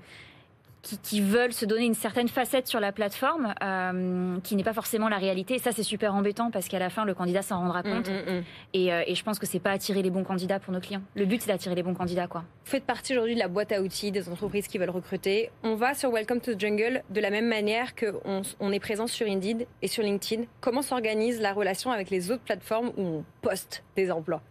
qui, 0.83 1.21
veulent 1.21 1.53
se 1.53 1.65
donner 1.65 1.85
une 1.85 1.93
certaine 1.93 2.27
facette 2.27 2.67
sur 2.67 2.79
la 2.79 2.91
plateforme, 2.91 3.53
euh, 3.63 4.37
qui 4.43 4.55
n'est 4.55 4.63
pas 4.63 4.73
forcément 4.73 5.07
la 5.07 5.17
réalité. 5.17 5.55
Et 5.55 5.59
ça, 5.59 5.71
c'est 5.71 5.83
super 5.83 6.13
embêtant 6.13 6.51
parce 6.51 6.67
qu'à 6.67 6.79
la 6.79 6.89
fin, 6.89 7.05
le 7.05 7.13
candidat 7.13 7.41
s'en 7.41 7.59
rendra 7.59 7.81
mm, 7.81 7.83
compte. 7.83 8.09
Mm, 8.09 8.13
mm. 8.13 8.43
Euh, 8.89 9.03
et, 9.07 9.15
je 9.15 9.23
pense 9.23 9.39
que 9.39 9.45
c'est 9.45 9.59
pas 9.59 9.71
attirer 9.71 10.01
les 10.01 10.09
bons 10.09 10.23
candidats 10.23 10.59
pour 10.59 10.73
nos 10.73 10.81
clients. 10.81 11.01
Le 11.15 11.25
but, 11.25 11.41
c'est 11.41 11.47
d'attirer 11.47 11.75
les 11.75 11.83
bons 11.83 11.93
candidats, 11.93 12.27
quoi. 12.27 12.41
Vous 12.65 12.71
faites 12.71 12.83
partie 12.83 13.13
aujourd'hui 13.13 13.35
de 13.35 13.39
la 13.39 13.47
boîte 13.47 13.71
à 13.71 13.81
outils 13.81 14.11
des 14.11 14.29
entreprises 14.29 14.67
qui 14.67 14.77
veulent 14.77 14.89
recruter. 14.89 15.49
On 15.63 15.75
va 15.75 15.93
sur 15.93 16.11
Welcome 16.11 16.41
to 16.41 16.53
the 16.53 16.59
Jungle 16.59 17.03
de 17.09 17.21
la 17.21 17.29
même 17.29 17.47
manière 17.47 17.95
qu'on 17.95 18.41
on 18.59 18.71
est 18.71 18.79
présent 18.79 19.07
sur 19.07 19.27
Indeed 19.27 19.65
et 19.81 19.87
sur 19.87 20.03
LinkedIn. 20.03 20.43
Comment 20.59 20.81
s'organise 20.81 21.39
la 21.39 21.53
relation 21.53 21.91
avec 21.91 22.09
les 22.09 22.31
autres 22.31 22.43
plateformes 22.43 22.91
où 22.97 23.01
on 23.01 23.25
poste 23.41 23.83
des 23.95 24.11
emplois? 24.11 24.41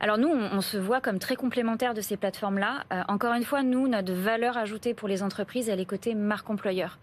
Alors 0.00 0.18
nous, 0.18 0.28
on, 0.28 0.60
se 0.60 0.76
voit 0.76 1.00
comme 1.00 1.18
très 1.18 1.36
complémentaires 1.36 1.94
de 1.94 2.00
ces 2.00 2.16
plateformes-là. 2.16 2.84
Euh, 2.92 3.02
encore 3.08 3.34
une 3.34 3.44
fois, 3.44 3.62
nous, 3.62 3.88
notre 3.88 4.12
valeur 4.12 4.56
ajoutée 4.56 4.94
pour 4.94 5.08
les 5.08 5.22
entreprises, 5.22 5.68
elle 5.68 5.80
est 5.80 5.84
côté 5.84 6.14
marque 6.14 6.48
employeur. 6.50 6.98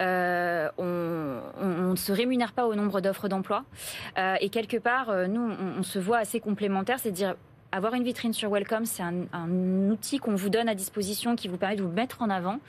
Euh, 0.00 0.68
on 0.78 1.90
ne 1.90 1.96
se 1.96 2.12
rémunère 2.12 2.52
pas 2.52 2.66
au 2.66 2.74
nombre 2.74 3.00
d'offres 3.00 3.28
d'emploi. 3.28 3.64
Euh, 4.18 4.34
et 4.40 4.48
quelque 4.48 4.76
part, 4.76 5.12
nous, 5.28 5.52
on, 5.78 5.82
se 5.82 5.98
voit 5.98 6.18
assez 6.18 6.40
complémentaires, 6.40 6.98
c'est 7.00 7.08
à 7.08 7.12
dire 7.12 7.34
avoir 7.72 7.94
une 7.94 8.04
vitrine 8.04 8.32
sur 8.32 8.50
Welcome, 8.50 8.84
c'est 8.84 9.02
un, 9.02 9.90
outil 9.90 10.18
qu'on 10.18 10.34
vous 10.34 10.50
donne 10.50 10.68
à 10.68 10.74
disposition 10.74 11.36
qui 11.36 11.48
vous 11.48 11.56
permet 11.56 11.76
de 11.76 11.82
vous 11.82 11.90
mettre 11.90 12.22
en 12.22 12.30
avant. 12.30 12.60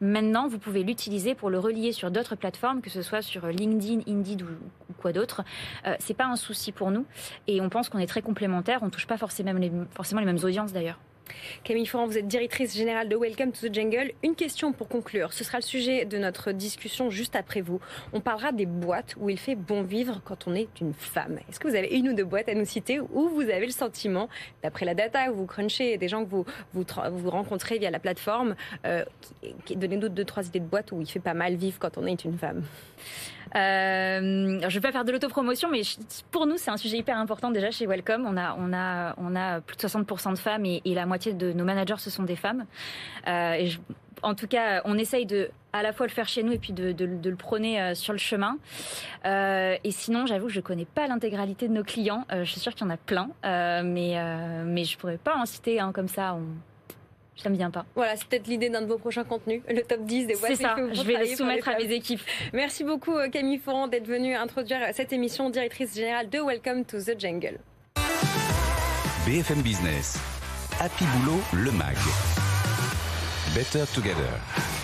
Maintenant, 0.00 0.48
vous 0.48 0.58
pouvez 0.58 0.82
l'utiliser 0.82 1.34
pour 1.34 1.50
le 1.50 1.58
relier 1.58 1.92
sur 1.92 2.10
d'autres 2.10 2.36
plateformes, 2.36 2.80
que 2.80 2.90
ce 2.90 3.02
soit 3.02 3.22
sur 3.22 3.46
LinkedIn, 3.46 4.00
Indeed 4.08 4.42
ou, 4.42 4.46
quoi 4.98 5.12
d'autre. 5.12 5.42
Euh, 5.86 5.94
c'est 5.98 6.14
pas 6.14 6.26
un 6.26 6.36
souci 6.36 6.72
pour 6.72 6.90
nous 6.90 7.06
et 7.46 7.60
on 7.60 7.68
pense 7.68 7.88
qu'on 7.88 7.98
est 7.98 8.06
très 8.06 8.22
complémentaires. 8.22 8.80
On 8.82 8.90
touche 8.90 9.06
pas 9.06 9.16
forcément 9.16 9.52
forcément 9.90 10.20
les 10.20 10.26
mêmes 10.26 10.42
audiences 10.42 10.72
d'ailleurs. 10.72 10.98
Camille 11.64 11.86
Foran, 11.86 12.06
vous 12.06 12.18
êtes 12.18 12.28
directrice 12.28 12.76
générale 12.76 13.08
de 13.08 13.16
Welcome 13.16 13.52
to 13.52 13.68
the 13.68 13.74
Jungle. 13.74 14.12
Une 14.22 14.34
question 14.34 14.72
pour 14.72 14.88
conclure. 14.88 15.32
Ce 15.32 15.44
sera 15.44 15.58
le 15.58 15.62
sujet 15.62 16.04
de 16.04 16.18
notre 16.18 16.52
discussion 16.52 17.10
juste 17.10 17.36
après 17.36 17.60
vous. 17.60 17.80
On 18.12 18.20
parlera 18.20 18.52
des 18.52 18.66
boîtes 18.66 19.14
où 19.18 19.28
il 19.28 19.38
fait 19.38 19.54
bon 19.54 19.82
vivre 19.82 20.20
quand 20.24 20.46
on 20.46 20.54
est 20.54 20.68
une 20.80 20.94
femme. 20.94 21.38
Est-ce 21.48 21.60
que 21.60 21.68
vous 21.68 21.74
avez 21.74 21.88
une 21.88 22.08
ou 22.10 22.14
deux 22.14 22.24
boîtes 22.24 22.48
à 22.48 22.54
nous 22.54 22.64
citer 22.64 23.00
où 23.00 23.28
vous 23.28 23.42
avez 23.42 23.66
le 23.66 23.72
sentiment, 23.72 24.28
d'après 24.62 24.86
la 24.86 24.94
data, 24.94 25.30
où 25.30 25.36
vous 25.36 25.46
crunchez 25.46 25.98
des 25.98 26.08
gens 26.08 26.24
que 26.24 26.30
vous, 26.30 27.30
rencontrez 27.30 27.78
via 27.78 27.90
la 27.90 27.98
plateforme, 27.98 28.54
euh, 28.84 29.04
donnez-nous 29.74 30.08
deux, 30.08 30.24
trois 30.24 30.46
idées 30.46 30.60
de 30.60 30.66
boîtes 30.66 30.92
où 30.92 31.00
il 31.00 31.08
fait 31.08 31.20
pas 31.20 31.34
mal 31.34 31.56
vivre 31.56 31.78
quand 31.78 31.98
on 31.98 32.06
est 32.06 32.24
une 32.24 32.38
femme? 32.38 32.62
Euh, 33.54 34.60
je 34.68 34.74
vais 34.74 34.80
pas 34.80 34.92
faire 34.92 35.04
de 35.04 35.12
l'autopromotion, 35.12 35.70
mais 35.70 35.82
pour 36.30 36.46
nous, 36.46 36.56
c'est 36.56 36.70
un 36.70 36.76
sujet 36.76 36.98
hyper 36.98 37.18
important 37.18 37.50
déjà 37.50 37.70
chez 37.70 37.86
Welcome. 37.86 38.26
On 38.26 38.36
a, 38.36 39.60
plus 39.60 39.76
de 39.76 39.82
60% 39.82 40.32
de 40.32 40.38
femmes 40.38 40.64
et, 40.64 40.82
la 40.84 41.06
moitié 41.06 41.32
de 41.32 41.52
nos 41.52 41.64
managers, 41.64 41.98
ce 41.98 42.10
sont 42.10 42.22
des 42.22 42.36
femmes. 42.36 42.64
Euh, 43.28 43.68
en 44.22 44.34
tout 44.34 44.46
cas, 44.46 44.80
on 44.86 44.96
essaye 44.96 45.26
de 45.26 45.50
à 45.74 45.82
la 45.82 45.92
fois 45.92 46.06
le 46.06 46.12
faire 46.12 46.26
chez 46.26 46.42
nous 46.42 46.52
et 46.52 46.58
puis 46.58 46.72
de, 46.72 46.94
le 47.04 47.36
prôner 47.36 47.80
euh, 47.80 47.94
sur 47.94 48.14
le 48.14 48.18
chemin. 48.18 48.56
Et 49.24 49.90
sinon, 49.90 50.26
j'avoue 50.26 50.48
je 50.48 50.60
connais 50.60 50.86
pas 50.86 51.06
l'intégralité 51.06 51.68
de 51.68 51.74
nos 51.74 51.84
clients. 51.84 52.24
je 52.30 52.44
suis 52.44 52.60
sûre 52.60 52.74
qu'il 52.74 52.86
y 52.86 52.90
en 52.90 52.92
a 52.92 52.96
plein, 52.96 53.28
mais 53.42 54.16
mais 54.64 54.84
je 54.84 54.96
pourrais 54.96 55.18
pas 55.18 55.36
en 55.36 55.46
citer 55.46 55.80
un 55.80 55.92
comme 55.92 56.08
ça. 56.08 56.36
Ça 57.42 57.50
me 57.50 57.56
vient 57.56 57.70
pas. 57.70 57.84
Voilà, 57.94 58.16
c'est 58.16 58.26
peut-être 58.26 58.46
l'idée 58.46 58.70
d'un 58.70 58.82
de 58.82 58.86
vos 58.86 58.98
prochains 58.98 59.24
contenus, 59.24 59.62
le 59.68 59.82
top 59.82 60.04
10 60.04 60.26
des 60.26 60.34
boîtes. 60.34 60.52
C'est 60.56 60.62
ça, 60.62 60.76
je 60.92 61.02
vais 61.02 61.16
les 61.18 61.36
soumettre 61.36 61.68
à 61.68 61.76
mes 61.76 61.92
équipes. 61.92 62.20
Merci 62.52 62.84
beaucoup 62.84 63.16
euh, 63.16 63.28
Camille 63.28 63.58
Fourant 63.58 63.88
d'être 63.88 64.06
venue 64.06 64.34
introduire 64.34 64.80
cette 64.92 65.12
émission, 65.12 65.50
directrice 65.50 65.94
générale 65.94 66.28
de 66.28 66.38
Welcome 66.38 66.84
to 66.84 66.98
the 67.00 67.18
Jungle. 67.18 67.58
BFM 69.26 69.60
Business, 69.62 70.18
Happy 70.80 71.04
Boulot, 71.04 71.40
le 71.52 71.72
MAG. 71.72 71.96
Better 73.54 73.84
Together. 73.94 74.75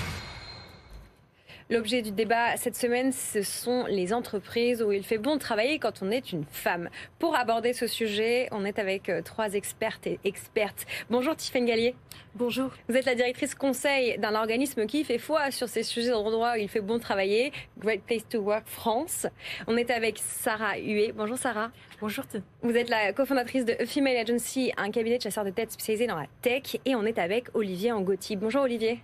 L'objet 1.72 2.02
du 2.02 2.10
débat 2.10 2.58
cette 2.58 2.76
semaine, 2.76 3.12
ce 3.12 3.40
sont 3.40 3.86
les 3.88 4.12
entreprises 4.12 4.82
où 4.82 4.92
il 4.92 5.02
fait 5.02 5.16
bon 5.16 5.36
de 5.36 5.40
travailler 5.40 5.78
quand 5.78 6.02
on 6.02 6.10
est 6.10 6.30
une 6.30 6.44
femme. 6.44 6.90
Pour 7.18 7.34
aborder 7.34 7.72
ce 7.72 7.86
sujet, 7.86 8.46
on 8.52 8.66
est 8.66 8.78
avec 8.78 9.08
euh, 9.08 9.22
trois 9.22 9.54
expertes 9.54 10.06
et 10.06 10.20
expertes. 10.24 10.84
Bonjour 11.08 11.34
Tiffaine 11.34 11.64
Gallier. 11.64 11.94
Bonjour. 12.34 12.72
Vous 12.90 12.96
êtes 12.98 13.06
la 13.06 13.14
directrice 13.14 13.54
conseil 13.54 14.18
d'un 14.18 14.34
organisme 14.34 14.84
qui 14.84 15.02
fait 15.02 15.16
foi 15.16 15.50
sur 15.50 15.66
ces 15.66 15.82
sujets 15.82 16.10
d'endroit 16.10 16.52
où 16.56 16.60
il 16.60 16.68
fait 16.68 16.82
bon 16.82 16.96
de 16.96 17.00
travailler, 17.00 17.52
Great 17.78 18.02
Place 18.02 18.28
to 18.28 18.40
Work 18.40 18.66
France. 18.66 19.26
On 19.66 19.78
est 19.78 19.90
avec 19.90 20.18
Sarah 20.18 20.76
Huet. 20.76 21.12
Bonjour 21.16 21.38
Sarah. 21.38 21.70
Bonjour. 22.02 22.24
Vous 22.62 22.76
êtes 22.76 22.88
la 22.88 23.12
cofondatrice 23.12 23.64
de 23.64 23.74
Female 23.86 24.16
Agency, 24.16 24.72
un 24.76 24.90
cabinet 24.90 25.18
de 25.18 25.22
chasseurs 25.22 25.44
de 25.44 25.50
tête 25.50 25.70
spécialisé 25.70 26.08
dans 26.08 26.16
la 26.16 26.26
tech. 26.40 26.76
Et 26.84 26.96
on 26.96 27.04
est 27.04 27.16
avec 27.16 27.44
Olivier 27.54 27.92
Angotti. 27.92 28.34
Bonjour 28.34 28.62
Olivier. 28.62 28.98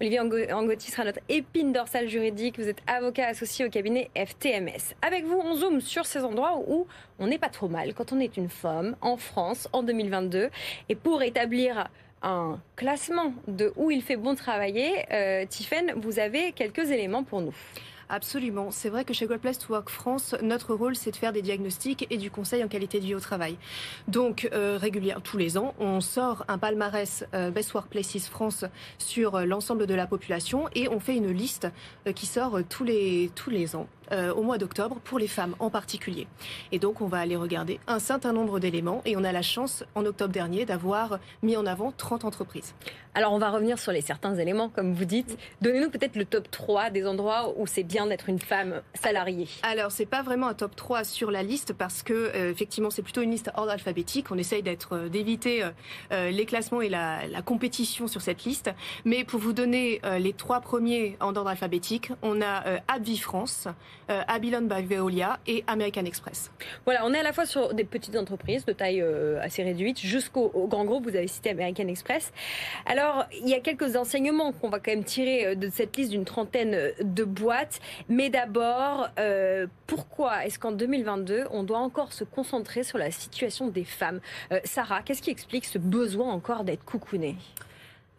Olivier 0.00 0.20
Angotti 0.20 0.90
sera 0.90 1.04
notre 1.04 1.20
épine 1.28 1.74
dorsale 1.74 2.08
juridique. 2.08 2.58
Vous 2.58 2.66
êtes 2.66 2.80
avocat 2.86 3.26
associé 3.26 3.66
au 3.66 3.68
cabinet 3.68 4.08
FTMS. 4.16 4.94
Avec 5.02 5.26
vous, 5.26 5.36
on 5.36 5.54
zoome 5.54 5.82
sur 5.82 6.06
ces 6.06 6.24
endroits 6.24 6.56
où 6.66 6.86
on 7.18 7.26
n'est 7.26 7.38
pas 7.38 7.50
trop 7.50 7.68
mal 7.68 7.92
quand 7.92 8.14
on 8.14 8.20
est 8.20 8.38
une 8.38 8.48
femme 8.48 8.96
en 9.02 9.18
France 9.18 9.68
en 9.74 9.82
2022. 9.82 10.48
Et 10.88 10.94
pour 10.94 11.22
établir 11.22 11.88
un 12.22 12.58
classement 12.74 13.34
de 13.48 13.70
où 13.76 13.90
il 13.90 14.00
fait 14.00 14.16
bon 14.16 14.34
travailler, 14.34 15.04
euh, 15.12 15.44
Tiffen, 15.44 15.92
vous 15.94 16.18
avez 16.18 16.52
quelques 16.52 16.90
éléments 16.90 17.22
pour 17.22 17.42
nous. 17.42 17.54
Absolument. 18.12 18.72
C'est 18.72 18.88
vrai 18.88 19.04
que 19.04 19.14
chez 19.14 19.26
Gold 19.26 19.40
Place 19.40 19.58
to 19.58 19.72
Work 19.72 19.88
France, 19.88 20.34
notre 20.42 20.74
rôle, 20.74 20.96
c'est 20.96 21.12
de 21.12 21.16
faire 21.16 21.32
des 21.32 21.42
diagnostics 21.42 22.08
et 22.10 22.16
du 22.16 22.28
conseil 22.28 22.64
en 22.64 22.66
qualité 22.66 22.98
de 22.98 23.04
vie 23.04 23.14
au 23.14 23.20
travail. 23.20 23.56
Donc, 24.08 24.48
euh, 24.52 24.76
régulièrement, 24.80 25.22
tous 25.22 25.38
les 25.38 25.56
ans, 25.56 25.74
on 25.78 26.00
sort 26.00 26.44
un 26.48 26.58
palmarès 26.58 27.24
euh, 27.34 27.52
Best 27.52 27.72
Workplaces 27.72 28.28
France 28.28 28.64
sur 28.98 29.36
euh, 29.36 29.44
l'ensemble 29.44 29.86
de 29.86 29.94
la 29.94 30.08
population 30.08 30.68
et 30.74 30.88
on 30.88 30.98
fait 30.98 31.14
une 31.16 31.30
liste 31.30 31.68
euh, 32.08 32.12
qui 32.12 32.26
sort 32.26 32.58
tous 32.68 32.82
les, 32.82 33.30
tous 33.36 33.50
les 33.50 33.76
ans. 33.76 33.86
Au 34.12 34.42
mois 34.42 34.58
d'octobre 34.58 34.96
pour 35.04 35.18
les 35.18 35.28
femmes 35.28 35.54
en 35.58 35.70
particulier. 35.70 36.26
Et 36.72 36.78
donc 36.78 37.00
on 37.00 37.06
va 37.06 37.18
aller 37.18 37.36
regarder 37.36 37.80
un 37.86 37.98
certain 37.98 38.32
nombre 38.32 38.58
d'éléments 38.58 39.02
et 39.04 39.16
on 39.16 39.24
a 39.24 39.32
la 39.32 39.42
chance 39.42 39.84
en 39.94 40.04
octobre 40.04 40.32
dernier 40.32 40.64
d'avoir 40.64 41.18
mis 41.42 41.56
en 41.56 41.66
avant 41.66 41.92
30 41.92 42.24
entreprises. 42.24 42.74
Alors 43.14 43.32
on 43.32 43.38
va 43.38 43.50
revenir 43.50 43.78
sur 43.78 43.92
les 43.92 44.00
certains 44.00 44.36
éléments 44.36 44.68
comme 44.68 44.94
vous 44.94 45.04
dites. 45.04 45.36
Donnez-nous 45.62 45.90
peut-être 45.90 46.16
le 46.16 46.24
top 46.24 46.50
3 46.50 46.90
des 46.90 47.06
endroits 47.06 47.52
où 47.56 47.66
c'est 47.66 47.82
bien 47.82 48.06
d'être 48.06 48.28
une 48.28 48.38
femme 48.38 48.82
salariée. 48.94 49.48
Alors, 49.62 49.92
c'est 49.92 50.06
pas 50.06 50.22
vraiment 50.22 50.48
un 50.48 50.54
top 50.54 50.76
3 50.76 51.04
sur 51.04 51.30
la 51.30 51.42
liste 51.42 51.72
parce 51.72 52.02
que, 52.02 52.12
euh, 52.12 52.50
effectivement, 52.50 52.90
c'est 52.90 53.02
plutôt 53.02 53.22
une 53.22 53.30
liste 53.30 53.50
ordre 53.56 53.72
alphabétique. 53.72 54.30
On 54.30 54.38
essaye 54.38 54.62
d'être, 54.62 54.96
euh, 54.96 55.08
d'éviter 55.08 55.64
euh, 56.12 56.30
les 56.30 56.46
classements 56.46 56.80
et 56.80 56.88
la, 56.88 57.26
la, 57.26 57.42
compétition 57.42 58.06
sur 58.06 58.20
cette 58.20 58.44
liste. 58.44 58.70
Mais 59.04 59.24
pour 59.24 59.40
vous 59.40 59.52
donner 59.52 60.00
les 60.18 60.32
trois 60.32 60.60
premiers 60.60 61.16
en 61.20 61.34
ordre 61.34 61.48
alphabétique, 61.48 62.12
on 62.22 62.40
a 62.42 62.80
Abvi 62.86 63.16
France, 63.16 63.66
Abilon 64.28 64.62
by 64.62 64.82
Veolia 64.82 65.38
et 65.46 65.64
American 65.66 66.04
Express. 66.04 66.50
Voilà, 66.84 67.06
on 67.06 67.12
est 67.12 67.18
à 67.18 67.22
la 67.22 67.32
fois 67.32 67.46
sur 67.46 67.74
des 67.74 67.84
petites 67.84 68.16
entreprises 68.16 68.64
de 68.64 68.72
taille 68.72 69.04
assez 69.40 69.62
réduite 69.62 70.00
jusqu'au 70.00 70.48
grand 70.68 70.84
groupe. 70.84 71.04
Vous 71.04 71.16
avez 71.16 71.26
cité 71.26 71.50
American 71.50 71.88
Express. 71.88 72.32
Alors, 72.86 73.26
il 73.40 73.48
y 73.48 73.54
a 73.54 73.60
quelques 73.60 73.96
enseignements 73.96 74.52
qu'on 74.52 74.68
va 74.68 74.78
quand 74.78 74.90
même 74.90 75.04
tirer 75.04 75.56
de 75.56 75.70
cette 75.70 75.96
liste 75.96 76.10
d'une 76.10 76.24
trentaine 76.24 76.92
de 77.00 77.24
boîtes. 77.24 77.80
Mais 78.08 78.30
d'abord, 78.30 79.08
euh, 79.18 79.66
pourquoi 79.86 80.44
est-ce 80.44 80.58
qu'en 80.58 80.72
2022, 80.72 81.46
on 81.50 81.62
doit 81.62 81.78
encore 81.78 82.12
se 82.12 82.24
concentrer 82.24 82.82
sur 82.82 82.98
la 82.98 83.10
situation 83.10 83.68
des 83.68 83.84
femmes? 83.84 84.20
Euh, 84.52 84.60
Sarah, 84.64 85.02
qu'est-ce 85.02 85.22
qui 85.22 85.30
explique 85.30 85.64
ce 85.64 85.78
besoin 85.78 86.30
encore 86.30 86.64
d'être 86.64 86.84
coucounée? 86.84 87.36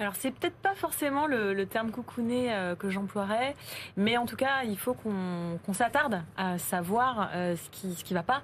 Alors 0.01 0.15
c'est 0.15 0.31
peut-être 0.31 0.55
pas 0.55 0.74
forcément 0.75 1.27
le, 1.27 1.65
terme 1.65 1.91
coucouné 1.91 2.53
euh, 2.53 2.75
que 2.75 2.89
j'emploierais, 2.89 3.55
mais 3.98 4.17
en 4.17 4.25
tout 4.25 4.36
cas 4.36 4.63
il 4.63 4.77
faut 4.77 4.93
qu'on 4.93 5.74
s'attarde 5.74 6.22
à 6.38 6.58
savoir 6.58 7.29
ce 7.34 7.70
qui 7.70 7.93
ce 7.93 8.13
va 8.13 8.24
pas 8.24 8.43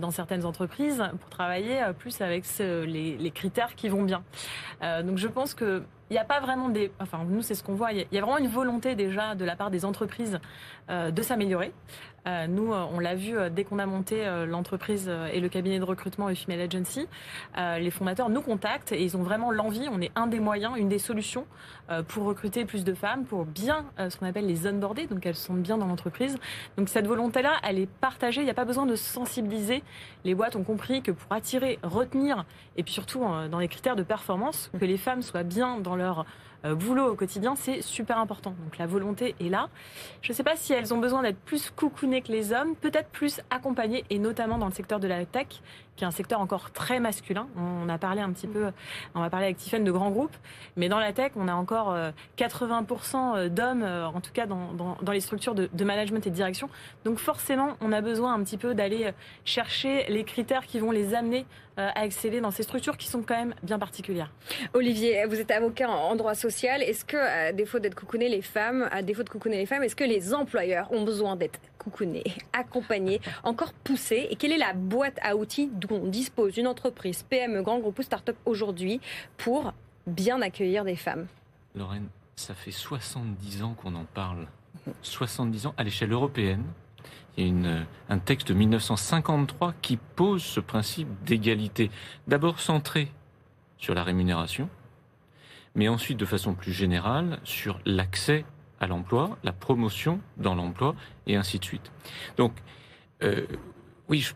dans 0.00 0.10
certaines 0.10 0.44
entreprises 0.44 1.04
pour 1.20 1.30
travailler 1.30 1.80
plus 1.98 2.20
avec 2.20 2.44
les, 2.58 3.30
critères 3.32 3.76
qui 3.76 3.88
vont 3.88 4.02
bien. 4.02 4.24
donc 4.80 5.18
je 5.18 5.28
pense 5.28 5.54
que 5.54 5.84
il 6.10 6.12
n'y 6.12 6.18
a 6.18 6.24
pas 6.24 6.40
vraiment 6.40 6.68
des. 6.68 6.92
Enfin, 7.00 7.24
nous, 7.28 7.42
c'est 7.42 7.54
ce 7.54 7.64
qu'on 7.64 7.74
voit. 7.74 7.92
Il 7.92 8.06
y 8.12 8.18
a 8.18 8.20
vraiment 8.20 8.38
une 8.38 8.48
volonté 8.48 8.94
déjà 8.94 9.34
de 9.34 9.44
la 9.44 9.56
part 9.56 9.70
des 9.70 9.84
entreprises 9.84 10.38
euh, 10.88 11.10
de 11.10 11.22
s'améliorer. 11.22 11.72
Euh, 12.26 12.46
nous, 12.46 12.72
euh, 12.72 12.84
on 12.92 12.98
l'a 12.98 13.14
vu 13.14 13.36
dès 13.50 13.64
qu'on 13.64 13.78
a 13.78 13.86
monté 13.86 14.24
l'entreprise 14.46 15.10
et 15.32 15.40
le 15.40 15.48
cabinet 15.48 15.78
de 15.78 15.84
recrutement 15.84 16.34
Female 16.34 16.60
Agency. 16.60 17.06
les 17.56 17.90
fondateurs 17.90 18.28
nous 18.28 18.40
contactent 18.40 18.92
et 18.92 19.02
ils 19.02 19.16
ont 19.16 19.22
vraiment 19.22 19.50
l'envie. 19.50 19.88
On 19.90 20.00
est 20.00 20.10
un 20.16 20.26
des 20.26 20.40
moyens, 20.40 20.74
une 20.76 20.88
des 20.88 20.98
solutions 20.98 21.46
pour 22.08 22.24
recruter 22.24 22.64
plus 22.64 22.84
de 22.84 22.94
femmes, 22.94 23.24
pour 23.24 23.44
bien 23.44 23.86
ce 23.96 24.16
qu'on 24.16 24.26
appelle 24.26 24.46
les 24.46 24.66
onboarder, 24.66 25.06
donc 25.06 25.24
elles 25.24 25.34
sont 25.34 25.54
bien 25.54 25.78
dans 25.78 25.86
l'entreprise. 25.86 26.36
Donc 26.76 26.88
cette 26.88 27.06
volonté-là, 27.06 27.54
elle 27.62 27.78
est 27.78 27.88
partagée. 27.88 28.40
Il 28.40 28.44
n'y 28.44 28.50
a 28.50 28.54
pas 28.54 28.64
besoin 28.64 28.86
de 28.86 28.96
sensibiliser. 28.96 29.82
Les 30.24 30.34
boîtes 30.34 30.56
ont 30.56 30.64
compris 30.64 31.02
que 31.02 31.12
pour 31.12 31.32
attirer, 31.32 31.78
retenir 31.82 32.44
et 32.76 32.82
puis 32.82 32.92
surtout 32.92 33.20
dans 33.20 33.58
les 33.58 33.68
critères 33.68 33.96
de 33.96 34.02
performance, 34.02 34.70
que 34.78 34.84
les 34.84 34.98
femmes 34.98 35.22
soient 35.22 35.42
bien 35.42 35.78
dans 35.78 35.96
leur 35.96 36.20
euh, 36.20 36.24
boulot 36.64 37.12
au 37.12 37.14
quotidien, 37.14 37.54
c'est 37.56 37.82
super 37.82 38.18
important. 38.18 38.54
Donc 38.64 38.78
la 38.78 38.86
volonté 38.86 39.34
est 39.40 39.48
là. 39.48 39.68
Je 40.22 40.32
ne 40.32 40.36
sais 40.36 40.42
pas 40.42 40.56
si 40.56 40.72
elles 40.72 40.92
ont 40.92 40.98
besoin 40.98 41.22
d'être 41.22 41.38
plus 41.38 41.70
coucounées 41.70 42.22
que 42.22 42.32
les 42.32 42.52
hommes, 42.52 42.74
peut-être 42.76 43.08
plus 43.10 43.40
accompagnées, 43.50 44.04
et 44.10 44.18
notamment 44.18 44.58
dans 44.58 44.66
le 44.66 44.72
secteur 44.72 45.00
de 45.00 45.08
la 45.08 45.24
tech, 45.24 45.46
qui 45.96 46.04
est 46.04 46.06
un 46.06 46.12
secteur 46.12 46.40
encore 46.40 46.70
très 46.70 47.00
masculin. 47.00 47.48
On 47.56 47.88
a 47.88 47.98
parlé 47.98 48.20
un 48.20 48.30
petit 48.30 48.46
peu, 48.46 48.70
on 49.14 49.20
va 49.20 49.30
parler 49.30 49.46
avec 49.46 49.56
Tiffany 49.56 49.84
de 49.84 49.92
grands 49.92 50.10
groupes, 50.10 50.36
mais 50.76 50.88
dans 50.88 50.98
la 50.98 51.12
tech, 51.12 51.32
on 51.36 51.48
a 51.48 51.54
encore 51.54 51.96
80% 52.38 53.36
euh, 53.36 53.48
d'hommes, 53.48 53.82
euh, 53.82 54.06
en 54.06 54.20
tout 54.20 54.32
cas 54.32 54.46
dans, 54.46 54.72
dans, 54.74 55.12
les 55.12 55.20
structures 55.20 55.54
de, 55.54 55.68
de, 55.72 55.84
management 55.84 56.26
et 56.26 56.30
de 56.30 56.34
direction. 56.34 56.68
Donc 57.04 57.18
forcément, 57.18 57.76
on 57.80 57.92
a 57.92 58.00
besoin 58.00 58.34
un 58.34 58.42
petit 58.42 58.58
peu 58.58 58.74
d'aller 58.74 59.12
chercher 59.44 60.04
les 60.08 60.24
critères 60.24 60.66
qui 60.66 60.78
vont 60.78 60.90
les 60.90 61.14
amener 61.14 61.46
à 61.76 62.06
exceller 62.06 62.40
dans 62.40 62.50
ces 62.50 62.62
structures 62.62 62.96
qui 62.96 63.06
sont 63.06 63.22
quand 63.22 63.36
même 63.36 63.54
bien 63.62 63.78
particulières. 63.78 64.32
Olivier, 64.72 65.26
vous 65.26 65.38
êtes 65.38 65.50
avocat 65.50 65.90
en 65.90 66.16
droit 66.16 66.34
social 66.34 66.82
est-ce 66.82 67.04
que, 67.04 67.16
à 67.16 67.52
défaut 67.52 67.78
d'être 67.78 67.94
coucouné 67.94 68.28
les 68.28 68.40
femmes, 68.40 68.88
à 68.90 69.02
défaut 69.02 69.22
de 69.22 69.28
coucouner 69.28 69.58
les 69.58 69.66
femmes, 69.66 69.82
est-ce 69.82 69.96
que 69.96 70.04
les 70.04 70.32
employeurs 70.32 70.90
ont 70.92 71.04
besoin 71.04 71.36
d'être 71.36 71.60
coucounés, 71.78 72.24
accompagnés, 72.52 73.20
encore 73.44 73.72
poussés? 73.72 74.26
Et 74.30 74.36
quelle 74.36 74.52
est 74.52 74.58
la 74.58 74.72
boîte 74.72 75.18
à 75.22 75.36
outils 75.36 75.70
dont 75.86 76.06
dispose 76.06 76.56
une 76.56 76.66
entreprise, 76.66 77.22
PME, 77.22 77.62
grand 77.62 77.78
groupe 77.78 77.98
ou 77.98 78.02
start-up 78.02 78.36
aujourd'hui 78.44 79.00
pour 79.36 79.72
bien 80.06 80.40
accueillir 80.42 80.84
des 80.84 80.96
femmes 80.96 81.26
Lorraine, 81.74 82.08
ça 82.36 82.54
fait 82.54 82.70
70 82.70 83.62
ans 83.62 83.74
qu'on 83.74 83.94
en 83.94 84.04
parle. 84.04 84.46
70 85.02 85.66
ans 85.66 85.74
à 85.76 85.84
l'échelle 85.84 86.12
européenne. 86.12 86.64
Il 87.36 87.64
y 87.64 87.68
a 87.68 87.86
un 88.08 88.18
texte 88.18 88.48
de 88.48 88.54
1953 88.54 89.74
qui 89.82 89.98
pose 89.98 90.42
ce 90.42 90.60
principe 90.60 91.08
d'égalité. 91.24 91.90
D'abord 92.26 92.60
centré 92.60 93.12
sur 93.76 93.94
la 93.94 94.02
rémunération, 94.02 94.70
mais 95.74 95.88
ensuite 95.88 96.18
de 96.18 96.24
façon 96.24 96.54
plus 96.54 96.72
générale 96.72 97.38
sur 97.44 97.78
l'accès 97.84 98.46
à 98.80 98.86
l'emploi, 98.86 99.36
la 99.44 99.52
promotion 99.52 100.20
dans 100.38 100.54
l'emploi, 100.54 100.94
et 101.26 101.36
ainsi 101.36 101.58
de 101.58 101.64
suite. 101.64 101.92
Donc, 102.38 102.52
euh, 103.22 103.46
oui, 104.08 104.26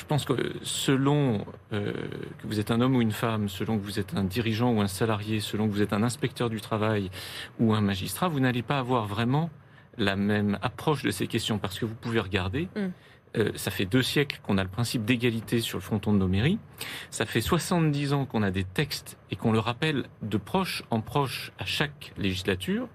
je, 0.00 0.04
pense 0.04 0.24
que 0.24 0.52
selon 0.62 1.44
euh, 1.72 1.92
que 2.38 2.46
vous 2.46 2.60
êtes 2.60 2.70
un 2.70 2.80
homme 2.80 2.96
ou 2.96 3.02
une 3.02 3.12
femme, 3.12 3.48
selon 3.48 3.78
que 3.78 3.84
vous 3.84 3.98
êtes 3.98 4.14
un 4.14 4.24
dirigeant 4.24 4.72
ou 4.72 4.80
un 4.80 4.88
salarié, 4.88 5.40
selon 5.40 5.68
que 5.68 5.72
vous 5.72 5.82
êtes 5.82 5.92
un 5.92 6.02
inspecteur 6.02 6.50
du 6.50 6.60
travail 6.60 7.10
ou 7.58 7.74
un 7.74 7.80
magistrat, 7.80 8.28
vous 8.28 8.40
n'allez 8.40 8.62
pas 8.62 8.78
avoir 8.78 9.06
vraiment 9.06 9.50
la 9.98 10.16
même 10.16 10.58
approche 10.62 11.02
de 11.02 11.10
ces 11.10 11.26
questions, 11.26 11.58
parce 11.58 11.78
que 11.78 11.84
vous 11.84 11.94
pouvez 11.94 12.20
regarder. 12.20 12.68
Mm. 12.76 12.88
Euh, 13.36 13.52
ça 13.54 13.70
fait 13.70 13.84
deux 13.84 14.02
siècles 14.02 14.40
qu'on 14.42 14.58
a 14.58 14.64
le 14.64 14.68
principe 14.68 15.04
d'égalité 15.04 15.60
sur 15.60 15.78
le 15.78 15.82
fronton 15.82 16.12
de 16.12 16.18
nos 16.18 16.26
mairies. 16.26 16.58
Ça 17.10 17.26
fait 17.26 17.40
70 17.40 18.12
ans 18.12 18.26
qu'on 18.26 18.42
a 18.42 18.50
des 18.50 18.64
textes 18.64 19.18
et 19.30 19.36
qu'on 19.36 19.52
le 19.52 19.60
rappelle 19.60 20.06
de 20.22 20.36
proche 20.36 20.82
en 20.90 21.00
proche 21.00 21.52
à 21.58 21.64
chaque 21.64 22.12
législature. 22.18 22.88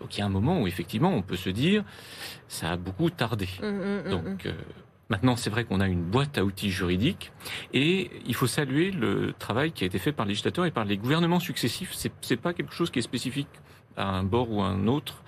Donc 0.00 0.16
il 0.16 0.20
y 0.20 0.22
a 0.22 0.26
un 0.26 0.30
moment 0.30 0.62
où 0.62 0.66
effectivement 0.66 1.12
on 1.12 1.20
peut 1.20 1.36
se 1.36 1.50
dire 1.50 1.84
ça 2.48 2.70
a 2.70 2.76
beaucoup 2.78 3.10
tardé. 3.10 3.48
Mmh, 3.60 3.66
mmh, 3.66 4.10
Donc 4.10 4.46
euh, 4.46 4.52
Maintenant, 5.12 5.36
c'est 5.36 5.50
vrai 5.50 5.64
qu'on 5.64 5.80
a 5.80 5.88
une 5.88 6.04
boîte 6.04 6.38
à 6.38 6.44
outils 6.44 6.70
juridiques 6.70 7.32
et 7.74 8.10
il 8.24 8.34
faut 8.34 8.46
saluer 8.46 8.90
le 8.90 9.34
travail 9.38 9.70
qui 9.70 9.84
a 9.84 9.86
été 9.86 9.98
fait 9.98 10.10
par 10.10 10.24
les 10.24 10.30
législateurs 10.30 10.64
et 10.64 10.70
par 10.70 10.86
les 10.86 10.96
gouvernements 10.96 11.38
successifs. 11.38 11.92
C'est, 11.92 12.10
c'est 12.22 12.38
pas 12.38 12.54
quelque 12.54 12.72
chose 12.72 12.90
qui 12.90 12.98
est 13.00 13.02
spécifique 13.02 13.50
à 13.98 14.06
un 14.06 14.22
bord 14.22 14.50
ou 14.50 14.62
à 14.62 14.68
un 14.68 14.86
autre. 14.86 15.22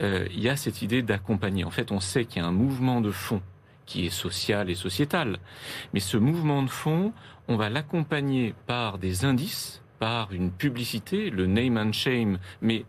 Euh, 0.00 0.26
il 0.30 0.40
y 0.40 0.48
a 0.48 0.56
cette 0.56 0.80
idée 0.80 1.02
d'accompagner. 1.02 1.64
En 1.64 1.70
fait, 1.70 1.92
on 1.92 2.00
sait 2.00 2.24
qu'il 2.24 2.40
y 2.40 2.44
a 2.46 2.48
un 2.48 2.50
mouvement 2.50 3.02
de 3.02 3.10
fond 3.10 3.42
qui 3.84 4.06
est 4.06 4.10
social 4.10 4.70
et 4.70 4.74
sociétal. 4.74 5.36
Mais 5.92 6.00
ce 6.00 6.16
mouvement 6.16 6.62
de 6.62 6.70
fond, 6.70 7.12
on 7.46 7.56
va 7.56 7.68
l'accompagner 7.68 8.54
par 8.66 8.96
des 8.96 9.26
indices, 9.26 9.82
par 9.98 10.32
une 10.32 10.50
publicité, 10.50 11.28
le 11.28 11.46
name 11.46 11.76
and 11.76 11.92
shame, 11.92 12.38
mais 12.62 12.86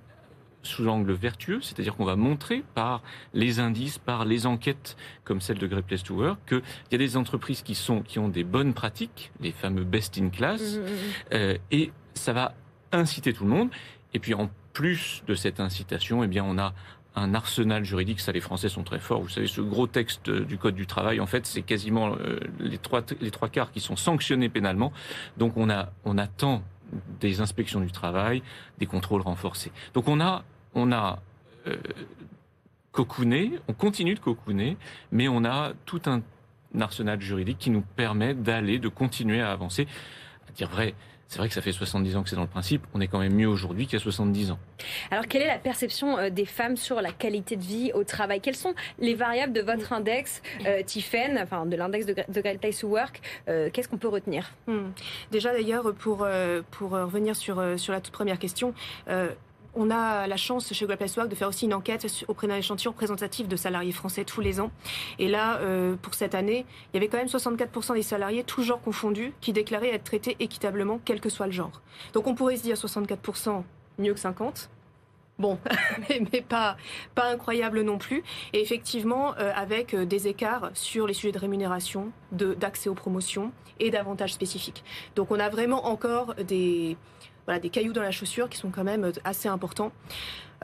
sous 0.67 0.83
l'angle 0.83 1.13
vertueux, 1.13 1.59
c'est-à-dire 1.61 1.95
qu'on 1.95 2.05
va 2.05 2.15
montrer 2.15 2.63
par 2.75 3.01
les 3.33 3.59
indices, 3.59 3.97
par 3.97 4.25
les 4.25 4.45
enquêtes 4.45 4.97
comme 5.23 5.41
celle 5.41 5.57
de 5.57 5.67
Great 5.67 5.85
Place 5.85 6.03
to 6.03 6.15
Work, 6.15 6.39
qu'il 6.47 6.61
y 6.91 6.95
a 6.95 6.97
des 6.97 7.17
entreprises 7.17 7.61
qui 7.61 7.75
sont 7.75 8.01
qui 8.01 8.19
ont 8.19 8.29
des 8.29 8.43
bonnes 8.43 8.73
pratiques, 8.73 9.31
les 9.41 9.51
fameux 9.51 9.83
best 9.83 10.17
in 10.17 10.29
class, 10.29 10.61
mmh, 10.61 10.79
mmh, 10.79 10.83
mmh. 10.83 11.33
Euh, 11.33 11.57
et 11.71 11.91
ça 12.13 12.33
va 12.33 12.53
inciter 12.91 13.33
tout 13.33 13.43
le 13.43 13.49
monde. 13.49 13.69
Et 14.13 14.19
puis 14.19 14.33
en 14.33 14.49
plus 14.73 15.23
de 15.27 15.33
cette 15.33 15.59
incitation, 15.59 16.23
eh 16.23 16.27
bien 16.27 16.43
on 16.43 16.57
a 16.57 16.73
un 17.17 17.33
arsenal 17.33 17.83
juridique. 17.83 18.19
Ça, 18.19 18.31
les 18.31 18.41
Français 18.41 18.69
sont 18.69 18.83
très 18.83 18.99
forts. 18.99 19.21
Vous 19.21 19.29
savez, 19.29 19.47
ce 19.47 19.61
gros 19.61 19.87
texte 19.87 20.29
du 20.29 20.57
Code 20.57 20.75
du 20.75 20.85
travail, 20.85 21.19
en 21.19 21.25
fait, 21.25 21.45
c'est 21.45 21.63
quasiment 21.63 22.13
euh, 22.13 22.39
les, 22.59 22.77
trois, 22.77 23.01
les 23.19 23.31
trois 23.31 23.49
quarts 23.49 23.71
qui 23.71 23.79
sont 23.79 23.95
sanctionnés 23.95 24.49
pénalement. 24.49 24.93
Donc, 25.37 25.57
on, 25.57 25.69
a, 25.69 25.89
on 26.05 26.17
attend 26.17 26.61
des 27.19 27.41
inspections 27.41 27.81
du 27.81 27.91
travail, 27.91 28.43
des 28.77 28.85
contrôles 28.85 29.21
renforcés. 29.21 29.71
Donc, 29.93 30.07
on 30.07 30.21
a, 30.21 30.43
on 30.77 30.91
a 30.91 31.19
euh, 31.67 31.75
cocooné, 32.91 33.53
on 33.67 33.73
continue 33.73 34.15
de 34.15 34.19
cocooner, 34.19 34.77
mais 35.11 35.27
on 35.27 35.43
a 35.43 35.73
tout 35.85 36.01
un 36.05 36.21
arsenal 36.79 37.19
juridique 37.19 37.57
qui 37.57 37.69
nous 37.69 37.81
permet 37.81 38.33
d'aller, 38.33 38.79
de 38.79 38.87
continuer 38.87 39.41
à 39.41 39.51
avancer. 39.51 39.87
À 40.47 40.51
dire 40.51 40.69
vrai, 40.69 40.93
c'est 41.27 41.39
vrai 41.39 41.49
que 41.49 41.53
ça 41.53 41.61
fait 41.61 41.73
70 41.73 42.15
ans 42.15 42.23
que 42.23 42.29
c'est 42.29 42.35
dans 42.35 42.43
le 42.43 42.47
principe. 42.47 42.83
On 42.93 43.01
est 43.01 43.07
quand 43.07 43.19
même 43.19 43.33
mieux 43.33 43.47
aujourd'hui 43.47 43.85
qu'il 43.85 43.99
y 43.99 44.01
a 44.01 44.03
70 44.03 44.51
ans. 44.51 44.59
Alors, 45.11 45.27
quelle 45.27 45.41
est 45.41 45.47
la 45.47 45.57
perception 45.57 46.17
euh, 46.17 46.29
des 46.29 46.45
femmes 46.45 46.77
sur 46.77 47.01
la 47.01 47.11
qualité 47.11 47.57
de 47.57 47.63
vie 47.63 47.91
au 47.93 48.03
travail? 48.03 48.39
Quelles 48.39 48.55
sont 48.55 48.73
les 48.99 49.13
variables 49.13 49.51
de 49.51 49.61
votre 49.61 49.91
index, 49.91 50.41
euh, 50.65 50.83
Tiffen, 50.83 51.37
enfin 51.37 51.65
de 51.65 51.75
l'index 51.75 52.05
de, 52.05 52.13
de 52.13 52.41
Great 52.41 52.59
Place 52.59 52.79
to 52.79 52.87
Work 52.87 53.21
euh, 53.49 53.69
Qu'est-ce 53.71 53.89
qu'on 53.89 53.97
peut 53.97 54.07
retenir? 54.07 54.51
Hmm. 54.67 54.91
Déjà 55.31 55.51
d'ailleurs, 55.51 55.93
pour, 55.93 56.23
euh, 56.23 56.61
pour 56.71 56.91
revenir 56.91 57.35
sur, 57.35 57.61
sur 57.77 57.91
la 57.91 57.99
toute 57.99 58.13
première 58.13 58.39
question, 58.39 58.73
euh, 59.09 59.29
on 59.77 59.91
a 59.91 60.27
la 60.27 60.37
chance 60.37 60.73
chez 60.73 60.85
Great 60.85 60.97
Place 60.97 61.15
Work 61.15 61.29
de 61.29 61.35
faire 61.35 61.47
aussi 61.47 61.65
une 61.65 61.73
enquête 61.73 62.05
auprès 62.27 62.47
d'un 62.47 62.57
échantillon 62.57 62.91
représentatif 62.91 63.47
de 63.47 63.55
salariés 63.55 63.91
français 63.91 64.25
tous 64.25 64.41
les 64.41 64.59
ans. 64.59 64.71
Et 65.19 65.27
là, 65.27 65.59
euh, 65.59 65.95
pour 66.01 66.15
cette 66.15 66.35
année, 66.35 66.65
il 66.91 66.95
y 66.95 66.97
avait 66.97 67.07
quand 67.07 67.17
même 67.17 67.27
64% 67.27 67.93
des 67.93 68.01
salariés, 68.01 68.43
tous 68.43 68.63
genres 68.63 68.81
confondus, 68.81 69.33
qui 69.39 69.53
déclaraient 69.53 69.93
être 69.93 70.03
traités 70.03 70.35
équitablement, 70.39 70.99
quel 71.05 71.21
que 71.21 71.29
soit 71.29 71.45
le 71.45 71.51
genre. 71.51 71.81
Donc 72.13 72.27
on 72.27 72.35
pourrait 72.35 72.57
se 72.57 72.63
dire 72.63 72.75
64% 72.75 73.63
mieux 73.99 74.13
que 74.13 74.19
50. 74.19 74.69
Bon, 75.39 75.59
mais, 76.09 76.41
pas, 76.41 76.77
pas 77.13 77.29
incroyable 77.29 77.81
non 77.81 77.99
plus. 77.99 78.23
Et 78.53 78.61
effectivement, 78.61 79.35
euh, 79.37 79.51
avec 79.55 79.93
euh, 79.93 80.05
des 80.05 80.27
écarts 80.27 80.71
sur 80.73 81.05
les 81.05 81.13
sujets 81.13 81.31
de 81.31 81.37
rémunération, 81.37 82.11
d'accès 82.31 82.89
aux 82.89 82.95
promotions 82.95 83.51
et 83.79 83.91
d'avantages 83.91 84.33
spécifiques. 84.33 84.83
Donc 85.15 85.29
on 85.29 85.39
a 85.39 85.49
vraiment 85.49 85.85
encore 85.85 86.33
des, 86.35 86.97
voilà, 87.47 87.59
des 87.59 87.69
cailloux 87.69 87.93
dans 87.93 88.03
la 88.03 88.11
chaussure 88.11 88.49
qui 88.49 88.57
sont 88.57 88.69
quand 88.69 88.83
même 88.83 89.05
euh, 89.05 89.11
assez 89.23 89.47
importants. 89.47 89.91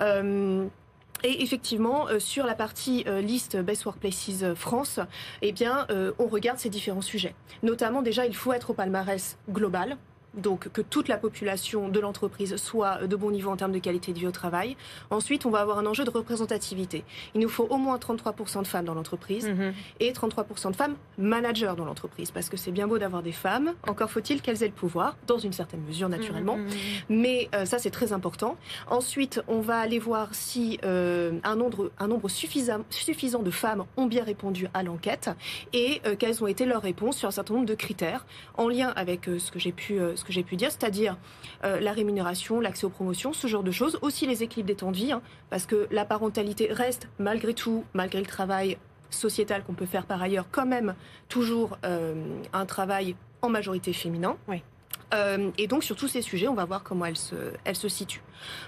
Euh, 0.01 0.67
et 1.23 1.41
effectivement, 1.41 2.09
euh, 2.09 2.19
sur 2.19 2.45
la 2.45 2.53
partie 2.53 3.05
euh, 3.07 3.21
liste 3.21 3.57
Best 3.57 3.85
Workplaces 3.85 4.53
France, 4.55 4.99
eh 5.41 5.53
bien, 5.53 5.87
on 6.19 6.27
regarde 6.27 6.59
ces 6.59 6.69
différents 6.69 7.01
sujets. 7.01 7.33
Notamment, 7.63 8.01
déjà, 8.01 8.25
il 8.25 8.35
faut 8.35 8.53
être 8.53 8.71
au 8.71 8.73
palmarès 8.73 9.37
global. 9.49 9.97
Donc, 10.35 10.69
que 10.69 10.81
toute 10.81 11.07
la 11.07 11.17
population 11.17 11.89
de 11.89 11.99
l'entreprise 11.99 12.55
soit 12.57 13.07
de 13.07 13.15
bon 13.15 13.31
niveau 13.31 13.51
en 13.51 13.55
termes 13.55 13.71
de 13.71 13.79
qualité 13.79 14.13
de 14.13 14.19
vie 14.19 14.27
au 14.27 14.31
travail. 14.31 14.75
Ensuite, 15.09 15.45
on 15.45 15.49
va 15.49 15.59
avoir 15.59 15.77
un 15.77 15.85
enjeu 15.85 16.03
de 16.03 16.09
représentativité. 16.09 17.03
Il 17.35 17.41
nous 17.41 17.49
faut 17.49 17.67
au 17.69 17.77
moins 17.77 17.97
33% 17.97 18.61
de 18.61 18.67
femmes 18.67 18.85
dans 18.85 18.93
l'entreprise 18.93 19.49
et 19.99 20.11
33% 20.11 20.71
de 20.71 20.75
femmes 20.75 20.95
managers 21.17 21.73
dans 21.77 21.85
l'entreprise. 21.85 22.31
Parce 22.31 22.49
que 22.49 22.57
c'est 22.57 22.71
bien 22.71 22.87
beau 22.87 22.97
d'avoir 22.97 23.23
des 23.23 23.31
femmes, 23.31 23.73
encore 23.87 24.09
faut-il 24.09 24.41
qu'elles 24.41 24.63
aient 24.63 24.67
le 24.67 24.73
pouvoir, 24.73 25.15
dans 25.27 25.37
une 25.37 25.53
certaine 25.53 25.81
mesure 25.81 26.09
naturellement. 26.09 26.57
Mais 27.09 27.49
euh, 27.55 27.65
ça, 27.65 27.79
c'est 27.79 27.91
très 27.91 28.13
important. 28.13 28.57
Ensuite, 28.87 29.41
on 29.47 29.59
va 29.61 29.77
aller 29.77 29.99
voir 29.99 30.29
si 30.31 30.79
euh, 30.83 31.39
un 31.43 31.55
nombre, 31.55 31.91
un 31.99 32.07
nombre 32.07 32.29
suffisant, 32.29 32.83
suffisant 32.89 33.41
de 33.41 33.51
femmes 33.51 33.85
ont 33.97 34.05
bien 34.05 34.23
répondu 34.23 34.67
à 34.73 34.83
l'enquête 34.83 35.29
et 35.73 36.01
euh, 36.05 36.15
quelles 36.17 36.43
ont 36.43 36.47
été 36.47 36.65
leurs 36.65 36.81
réponses 36.81 37.17
sur 37.17 37.27
un 37.27 37.31
certain 37.31 37.53
nombre 37.53 37.65
de 37.65 37.75
critères 37.75 38.25
en 38.57 38.67
lien 38.67 38.89
avec 38.95 39.25
ce 39.25 39.51
que 39.51 39.59
j'ai 39.59 39.71
pu, 39.71 39.99
ce 40.23 40.27
que 40.27 40.33
j'ai 40.33 40.43
pu 40.43 40.55
dire, 40.55 40.71
c'est-à-dire 40.71 41.17
euh, 41.65 41.79
la 41.81 41.91
rémunération, 41.91 42.61
l'accès 42.61 42.85
aux 42.85 42.89
promotions, 42.89 43.33
ce 43.33 43.47
genre 43.47 43.63
de 43.63 43.71
choses. 43.71 43.99
Aussi 44.01 44.25
les 44.25 44.41
équilibres 44.41 44.67
des 44.67 44.75
temps 44.75 44.91
de 44.91 44.95
vie, 44.97 45.11
hein, 45.11 45.21
parce 45.49 45.65
que 45.65 45.87
la 45.91 46.05
parentalité 46.05 46.69
reste 46.71 47.09
malgré 47.19 47.53
tout, 47.53 47.83
malgré 47.93 48.19
le 48.19 48.25
travail 48.25 48.77
sociétal 49.09 49.63
qu'on 49.63 49.73
peut 49.73 49.85
faire 49.85 50.05
par 50.05 50.21
ailleurs, 50.21 50.45
quand 50.49 50.65
même 50.65 50.95
toujours 51.27 51.77
euh, 51.85 52.15
un 52.53 52.65
travail 52.65 53.15
en 53.41 53.49
majorité 53.49 53.91
féminin. 53.91 54.37
Oui. 54.47 54.63
Euh, 55.13 55.51
et 55.59 55.67
donc 55.67 55.83
sur 55.83 55.95
tous 55.95 56.07
ces 56.07 56.23
sujets, 56.23 56.47
on 56.47 56.55
va 56.55 56.65
voir 56.65 56.81
comment 56.81 57.05
elle 57.05 57.17
se, 57.17 57.35
elle 57.65 57.75
se 57.75 57.87
situe. 57.87 58.23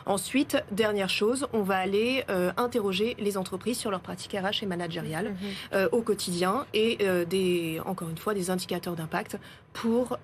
Ensuite, 0.05 0.57
dernière 0.71 1.09
chose, 1.09 1.47
on 1.53 1.63
va 1.63 1.77
aller 1.77 2.23
euh, 2.29 2.51
interroger 2.57 3.15
les 3.17 3.37
entreprises 3.37 3.79
sur 3.79 3.89
leurs 3.89 4.01
pratiques 4.01 4.33
RH 4.33 4.61
et 4.61 4.67
managériales 4.67 5.29
Mhm. 5.29 5.35
euh, 5.73 5.89
au 5.91 6.01
quotidien 6.01 6.67
et 6.73 6.97
des, 7.27 7.81
encore 7.85 8.09
une 8.09 8.17
fois 8.17 8.35
des 8.35 8.51
indicateurs 8.51 8.95
d'impact 8.95 9.39
pour 9.73 10.19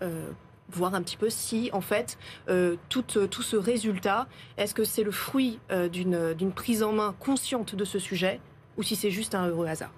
voir 0.75 0.95
un 0.95 1.01
petit 1.01 1.17
peu 1.17 1.29
si 1.29 1.69
en 1.73 1.81
fait 1.81 2.17
euh, 2.49 2.75
tout, 2.89 3.03
tout 3.03 3.41
ce 3.41 3.55
résultat, 3.55 4.27
est-ce 4.57 4.73
que 4.73 4.83
c'est 4.83 5.03
le 5.03 5.11
fruit 5.11 5.59
euh, 5.71 5.89
d'une 5.89 6.51
prise 6.51 6.83
en 6.83 6.91
main 6.91 7.15
consciente 7.19 7.75
de 7.75 7.85
ce 7.85 7.99
sujet 7.99 8.39
ou 8.77 8.83
si 8.83 8.95
c'est 8.95 9.11
juste 9.11 9.35
un 9.35 9.47
heureux 9.47 9.67
hasard. 9.67 9.91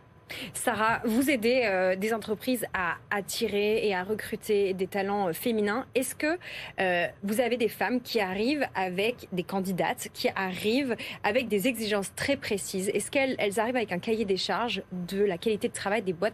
Sarah, 0.54 1.02
vous 1.06 1.30
aidez 1.30 1.64
euh, 1.66 1.96
des 1.96 2.14
entreprises 2.14 2.66
à 2.74 2.96
attirer 3.12 3.88
et 3.88 3.94
à 3.94 4.04
recruter 4.04 4.74
des 4.74 4.88
talents 4.88 5.30
euh, 5.30 5.34
féminins. 5.34 5.86
Est-ce 5.96 6.16
que 6.16 6.40
euh, 6.80 7.08
vous 7.24 7.40
avez 7.40 7.58
des 7.58 7.68
femmes 7.68 8.02
qui 8.02 8.20
arrivent 8.20 8.66
avec 8.74 9.28
des 9.32 9.44
candidates, 9.44 10.10
qui 10.14 10.30
arrivent 10.36 10.96
avec 11.24 11.48
des 11.48 11.68
exigences 11.68 12.14
très 12.16 12.38
précises? 12.38 12.90
Est-ce 12.90 13.12
qu'elles 13.12 13.36
elles 13.38 13.60
arrivent 13.60 13.76
avec 13.76 13.92
un 13.92 14.00
cahier 14.00 14.26
des 14.26 14.38
charges 14.38 14.82
de 14.92 15.24
la 15.24 15.38
qualité 15.38 15.68
de 15.68 15.74
travail 15.74 16.02
des 16.02 16.14
boîtes 16.14 16.34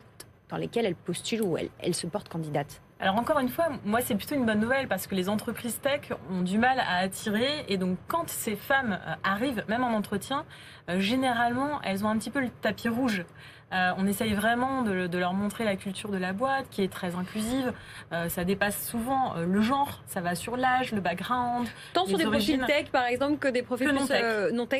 dans 0.49 0.57
lesquelles 0.57 0.85
elles 0.85 0.95
postulent 0.95 1.41
ou 1.41 1.57
elles, 1.57 1.69
elles 1.79 1.95
se 1.95 2.07
portent 2.07 2.29
candidates? 2.29 2.81
Alors 3.01 3.15
encore 3.15 3.39
une 3.39 3.47
fois, 3.47 3.69
moi 3.85 4.01
c'est 4.01 4.15
plutôt 4.15 4.35
une 4.35 4.45
bonne 4.45 4.59
nouvelle 4.59 4.89
parce 4.89 5.07
que 5.07 5.15
les 5.15 5.29
entreprises 5.29 5.79
tech 5.79 6.11
ont 6.29 6.41
du 6.41 6.57
mal 6.57 6.81
à 6.81 6.97
attirer 6.97 7.63
et 7.69 7.77
donc 7.77 7.97
quand 8.09 8.29
ces 8.29 8.57
femmes 8.57 8.99
euh, 9.07 9.13
arrivent, 9.23 9.63
même 9.69 9.85
en 9.85 9.93
entretien, 9.95 10.43
euh, 10.89 10.99
généralement 10.99 11.81
elles 11.83 12.03
ont 12.03 12.09
un 12.09 12.17
petit 12.17 12.29
peu 12.29 12.41
le 12.41 12.49
tapis 12.49 12.89
rouge. 12.89 13.23
Euh, 13.71 13.91
on 13.97 14.07
essaye 14.07 14.33
vraiment 14.33 14.81
de, 14.81 15.07
de 15.07 15.17
leur 15.17 15.33
montrer 15.33 15.63
la 15.63 15.75
culture 15.75 16.09
de 16.09 16.17
la 16.17 16.33
boîte 16.33 16.65
qui 16.71 16.83
est 16.83 16.91
très 16.91 17.15
inclusive. 17.15 17.71
Euh, 18.11 18.27
ça 18.29 18.43
dépasse 18.43 18.87
souvent 18.87 19.35
euh, 19.35 19.45
le 19.45 19.61
genre, 19.61 20.01
ça 20.07 20.21
va 20.21 20.35
sur 20.35 20.57
l'âge, 20.57 20.91
le 20.91 21.01
background. 21.01 21.67
Tant 21.93 22.05
sur 22.05 22.17
des 22.17 22.25
origines. 22.25 22.59
profils 22.59 22.75
tech, 22.83 22.91
par 22.91 23.05
exemple, 23.05 23.37
que 23.37 23.47
des 23.47 23.61
profils 23.61 23.87
Que 23.87 23.93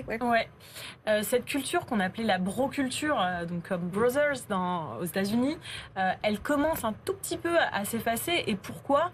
ouais. 0.07 0.21
Ouais. 0.21 0.49
Euh, 1.07 1.21
cette 1.21 1.45
culture 1.45 1.85
qu'on 1.85 1.99
appelait 1.99 2.23
la 2.23 2.39
bro-culture, 2.39 3.23
donc 3.47 3.67
comme 3.67 3.87
Brothers 3.89 4.47
dans, 4.49 4.97
aux 4.97 5.05
États-Unis, 5.05 5.57
elle 6.23 6.39
commence 6.39 6.83
un 6.83 6.93
tout 7.05 7.13
petit 7.13 7.37
peu 7.37 7.57
à 7.71 7.85
s'effacer. 7.85 8.43
Et 8.47 8.55
pourquoi? 8.55 9.11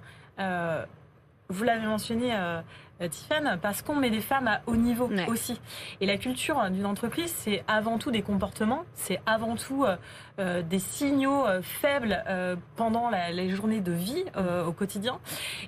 Vous 1.49 1.63
l'avez 1.63 1.85
mentionné, 1.85 2.33
euh, 2.35 2.61
euh, 3.01 3.07
Tiffany, 3.07 3.49
parce 3.61 3.81
qu'on 3.81 3.95
met 3.95 4.09
des 4.09 4.21
femmes 4.21 4.47
à 4.47 4.61
haut 4.65 4.75
niveau 4.75 5.07
Ouais. 5.07 5.27
aussi. 5.27 5.59
Et 6.01 6.05
la 6.05 6.17
culture 6.17 6.69
d'une 6.71 6.85
entreprise, 6.85 7.31
c'est 7.31 7.63
avant 7.67 7.97
tout 7.99 8.09
des 8.09 8.21
comportements, 8.23 8.83
c'est 8.95 9.21
avant 9.25 9.55
tout 9.55 9.83
euh, 9.85 9.95
euh, 10.39 10.61
des 10.63 10.79
signaux 10.79 11.45
euh, 11.45 11.61
faibles 11.61 12.23
euh, 12.27 12.55
pendant 12.77 13.09
la, 13.09 13.31
les 13.31 13.49
journées 13.49 13.81
de 13.81 13.91
vie 13.91 14.23
euh, 14.37 14.65
au 14.65 14.71
quotidien. 14.71 15.19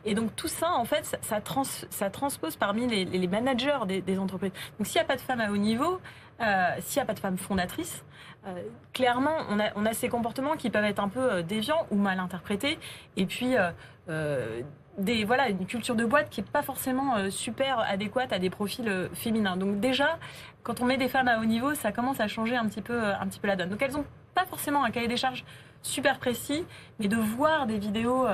Et 0.06 0.16
donc 0.16 0.36
tout 0.36 0.48
ça, 0.48 0.72
en 0.72 0.86
fait, 0.86 1.06
ça, 1.06 1.18
ça, 1.22 1.42
trans- 1.42 1.64
ça 1.64 2.10
transpose 2.10 2.56
parmi 2.56 2.88
les, 2.88 3.06
les 3.06 3.28
managers 3.28 3.80
des, 3.88 4.02
des 4.02 4.18
entreprises. 4.18 4.52
Donc 4.80 4.88
s'il 4.88 4.96
n'y 5.00 5.06
a 5.06 5.08
pas 5.08 5.16
de 5.18 5.22
femmes 5.22 5.42
à 5.42 5.52
haut 5.52 5.58
niveau, 5.58 6.00
euh, 6.42 6.70
s'il 6.80 7.00
n'y 7.00 7.04
a 7.04 7.06
pas 7.06 7.14
de 7.14 7.20
femmes 7.20 7.38
fondatrices, 7.38 8.04
euh, 8.48 8.64
clairement, 8.94 9.36
on 9.50 9.60
a, 9.60 9.66
on 9.76 9.86
a 9.86 9.94
ces 9.94 10.08
comportements 10.10 10.56
qui 10.56 10.70
peuvent 10.70 10.86
être 10.86 11.00
un 11.04 11.10
peu 11.10 11.20
euh, 11.34 11.42
déviants 11.44 11.86
ou 11.92 11.98
mal 11.98 12.20
interprétés. 12.20 12.80
Et 13.18 13.26
puis, 13.26 13.58
euh, 13.58 13.70
euh, 14.10 14.62
des, 14.98 15.26
voilà, 15.26 15.50
une 15.50 15.66
culture 15.66 15.96
de 15.96 16.06
boîte 16.06 16.30
qui 16.30 16.42
n'est 16.42 16.48
pas 16.48 16.64
forcément 16.64 17.16
euh, 17.16 17.30
super 17.30 17.80
adéquate 17.80 18.34
à 18.34 18.40
des 18.40 18.50
profils 18.50 18.88
euh, 18.88 19.10
féminins. 19.14 19.58
Donc 19.58 19.80
déjà, 19.80 20.18
quand 20.64 20.82
on 20.82 20.86
met 20.86 20.98
des 20.98 21.08
femmes 21.08 21.28
à 21.28 21.40
haut 21.40 21.46
niveau, 21.46 21.76
ça 21.76 21.92
commence 21.92 22.20
à 22.20 22.28
changer 22.28 22.56
un 22.56 22.68
petit 22.68 22.82
peu, 22.82 22.94
euh, 22.94 23.20
un 23.20 23.28
petit 23.28 23.40
peu 23.40 23.48
la 23.48 23.56
donne. 23.56 23.70
Donc 23.70 23.82
elles 23.82 23.94
n'ont 23.94 24.06
pas 24.34 24.46
forcément 24.46 24.84
un 24.84 24.92
cahier 24.92 25.08
des 25.08 25.18
charges 25.18 25.46
super 25.82 26.20
précis, 26.20 26.66
mais 27.00 27.08
de 27.08 27.16
voir 27.16 27.66
des 27.66 27.78
vidéos, 27.78 28.28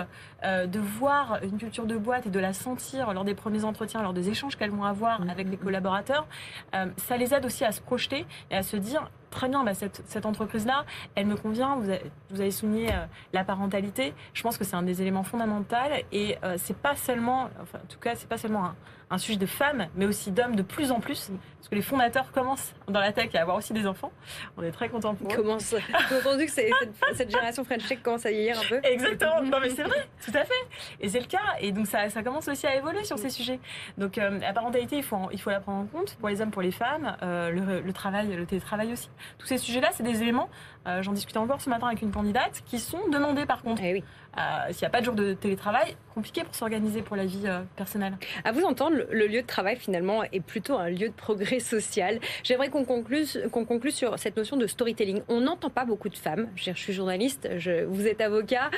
euh, 0.44 0.66
de 0.66 0.80
voir 0.80 1.40
une 1.44 1.58
culture 1.58 1.86
de 1.86 1.96
boîte 1.96 2.26
et 2.26 2.30
de 2.30 2.40
la 2.40 2.54
sentir 2.54 3.14
lors 3.14 3.24
des 3.24 3.36
premiers 3.36 3.64
entretiens, 3.64 4.02
lors 4.02 4.14
des 4.14 4.30
échanges 4.30 4.58
qu'elles 4.58 4.72
vont 4.72 4.84
avoir 4.84 5.22
avec 5.30 5.50
les 5.50 5.58
collaborateurs, 5.58 6.28
euh, 6.76 6.88
ça 6.98 7.18
les 7.18 7.34
aide 7.34 7.46
aussi 7.46 7.64
à 7.64 7.72
se 7.72 7.82
projeter 7.82 8.26
et 8.52 8.56
à 8.56 8.64
se 8.64 8.76
dire 8.76 9.10
très 9.34 9.50
bien, 9.50 9.64
bah, 9.64 9.74
cette, 9.74 10.26
entreprise-là, 10.26 10.86
elle 11.16 11.26
me 11.26 11.36
convient. 11.36 11.76
Vous 11.76 11.90
avez, 11.90 12.12
vous 12.30 12.40
avez 12.40 12.52
souligné 12.52 12.90
euh, 12.90 13.06
la 13.34 13.44
parentalité. 13.44 14.14
Je 14.34 14.42
pense 14.44 14.58
que 14.58 14.64
c'est 14.64 14.76
un 14.76 14.84
des 14.84 15.02
éléments 15.02 15.24
fondamentaux 15.24 15.76
et 16.12 16.38
euh, 16.44 16.56
c'est 16.58 16.78
pas 16.78 16.96
seulement, 16.96 17.50
enfin, 17.62 17.80
en 17.84 17.88
tout 17.88 18.00
cas, 18.00 18.16
c'est 18.16 18.30
pas 18.30 18.38
seulement 18.38 18.66
un, 18.66 18.76
un 19.10 19.18
sujet 19.18 19.38
de 19.38 19.46
femmes, 19.46 19.88
mais 19.96 20.06
aussi 20.06 20.32
d'hommes 20.32 20.56
de 20.56 20.64
plus 20.64 20.92
en 20.92 21.00
plus, 21.00 21.32
parce 21.58 21.70
que 21.70 21.76
les 21.76 21.82
fondateurs 21.82 22.32
commencent 22.32 22.74
dans 22.88 23.00
la 23.00 23.12
tech 23.14 23.34
à 23.36 23.42
avoir 23.42 23.58
aussi 23.58 23.74
des 23.74 23.88
enfants. 23.88 24.12
On 24.58 24.64
est 24.64 24.72
très 24.72 24.90
contents 24.90 25.16
pour 25.16 25.32
eux. 25.32 25.36
Commence. 25.36 25.74
Entendu 26.12 26.46
que 26.46 26.52
cette, 26.52 26.72
cette 27.14 27.30
génération 27.32 27.64
French 27.64 27.88
Tech 27.88 28.00
commence 28.02 28.26
à 28.26 28.32
vieillir 28.32 28.60
un 28.60 28.64
peu. 28.68 28.80
Exactement. 28.84 29.42
Non, 29.42 29.60
mais 29.62 29.70
c'est 29.70 29.84
vrai, 29.84 30.08
tout 30.26 30.32
à 30.34 30.44
fait. 30.44 30.54
Et 31.00 31.10
c'est 31.10 31.20
le 31.20 31.26
cas. 31.26 31.40
Et 31.60 31.72
donc, 31.72 31.88
ça, 31.88 32.10
ça 32.10 32.24
commence 32.24 32.48
aussi 32.48 32.68
à 32.68 32.76
évoluer 32.76 33.04
sur 33.04 33.18
ces 33.18 33.30
sujets. 33.30 33.60
Donc, 33.98 34.18
euh, 34.18 34.40
la 34.40 34.54
parentalité, 34.54 34.98
il 34.98 35.04
faut, 35.04 35.30
il 35.32 35.40
faut 35.40 35.50
la 35.52 35.60
prendre 35.60 35.80
en 35.84 35.86
compte 35.86 36.16
pour 36.16 36.30
les 36.30 36.42
hommes, 36.42 36.52
pour 36.52 36.62
les 36.62 36.72
femmes, 36.72 37.16
euh, 37.22 37.50
le, 37.50 37.82
le 37.82 37.94
travail, 37.94 38.28
le 38.36 38.46
télétravail 38.46 38.92
aussi. 38.92 39.10
Tous 39.38 39.48
ces 39.48 39.58
sujets-là, 39.58 39.90
c'est 39.94 40.04
des 40.04 40.22
éléments, 40.22 40.50
euh, 40.88 41.02
j'en 41.02 41.14
discutais 41.14 41.38
encore 41.38 41.62
ce 41.62 41.70
matin 41.70 41.88
avec 41.88 42.02
une 42.02 42.12
candidate, 42.12 42.64
qui 42.66 42.80
sont 42.80 43.08
demandés 43.10 43.46
par 43.46 43.62
contre. 43.62 43.82
Eh 43.84 43.94
oui. 43.94 44.04
Euh, 44.38 44.72
S'il 44.72 44.82
n'y 44.82 44.88
a 44.88 44.90
pas 44.90 45.00
de 45.00 45.06
jour 45.06 45.14
de 45.14 45.34
télétravail, 45.34 45.96
compliqué 46.16 46.44
pour 46.44 46.56
s'organiser 46.56 47.04
pour 47.04 47.16
la 47.16 47.26
vie 47.26 47.44
euh, 47.46 47.62
personnelle. 47.76 48.18
À 48.44 48.52
vous 48.52 48.64
entendre, 48.64 48.98
le, 49.10 49.28
lieu 49.28 49.44
de 49.44 49.48
travail 49.48 49.76
finalement 49.76 50.24
est 50.24 50.40
plutôt 50.40 50.76
un 50.76 50.90
lieu 50.90 51.10
de 51.10 51.14
progrès 51.14 51.60
social. 51.60 52.20
J'aimerais 52.44 52.70
qu'on 52.70 52.84
conclue, 52.84 53.28
qu'on 53.52 53.64
conclue 53.64 53.92
sur 53.92 54.18
cette 54.18 54.36
notion 54.36 54.58
de 54.58 54.66
storytelling. 54.66 55.22
On 55.30 55.42
n'entend 55.42 55.70
pas 55.70 55.86
beaucoup 55.86 56.10
de 56.10 56.18
femmes. 56.18 56.48
Je, 56.56 56.72
suis 56.72 56.94
journaliste, 56.94 57.48
je, 57.58 57.84
vous 57.86 58.08
êtes 58.08 58.22
avocat. 58.22 58.72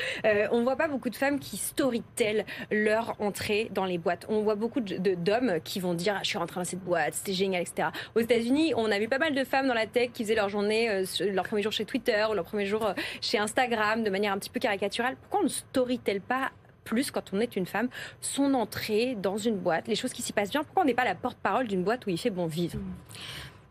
On 0.52 0.60
ne 0.60 0.64
voit 0.64 0.76
pas 0.76 0.90
beaucoup 0.90 1.10
de 1.10 1.16
femmes 1.16 1.40
qui 1.40 1.56
storytellent 1.58 2.46
leur 2.70 3.16
entrée 3.20 3.70
dans 3.74 3.86
les 3.86 3.98
boîtes. 3.98 4.26
On 4.28 4.42
voit 4.42 4.56
beaucoup 4.56 4.82
d'hommes 4.82 5.60
qui 5.64 5.80
vont 5.80 5.94
dire 5.94 6.20
je 6.22 6.28
suis 6.28 6.38
rentré 6.38 6.60
dans 6.60 6.66
cette 6.66 6.84
boîte, 6.84 7.14
c'était 7.14 7.34
génial, 7.34 7.62
etc. 7.62 7.90
Aux 8.16 8.20
États-Unis, 8.20 8.74
on 8.76 8.92
a 8.92 9.00
vu 9.00 9.08
pas 9.08 9.20
mal 9.20 9.34
de 9.34 9.44
femmes 9.44 9.68
dans 9.68 9.74
la 9.74 9.88
tech 9.88 10.10
qui 10.14 10.24
faisaient 10.24 10.36
leur 10.36 10.50
journée, 10.50 11.04
leur 11.22 11.46
premier 11.46 11.62
jour 11.62 11.72
chez 11.72 11.86
Twitter 11.86 11.95
ou 12.30 12.34
leur 12.34 12.46
premier 12.46 12.66
jour 12.66 12.86
euh, 12.86 12.94
chez 13.22 13.38
Instagram 13.38 14.04
de 14.04 14.10
manière 14.10 14.34
un 14.34 14.38
petit 14.38 14.50
peu 14.50 14.60
caricaturale. 14.60 15.16
Pourquoi 15.22 15.42
on 15.42 15.44
ne 15.44 15.50
storytelle 15.50 16.22
pas 16.22 16.52
plus 16.84 17.12
quand 17.12 17.34
on 17.34 17.40
est 17.40 17.56
une 17.56 17.66
femme 17.66 17.90
son 18.22 18.54
entrée 18.54 19.16
dans 19.16 19.38
une 19.38 19.58
boîte, 19.58 19.88
les 19.88 19.96
choses 19.96 20.14
qui 20.14 20.22
s'y 20.22 20.34
passent 20.34 20.52
bien? 20.52 20.64
Pourquoi 20.64 20.84
on 20.84 20.86
n'est 20.86 20.94
pas 20.94 21.06
la 21.06 21.16
porte-parole 21.16 21.68
d'une 21.68 21.84
boîte 21.84 22.06
où 22.06 22.10
il 22.10 22.18
fait 22.18 22.30
bon 22.30 22.46
vivre? 22.46 22.78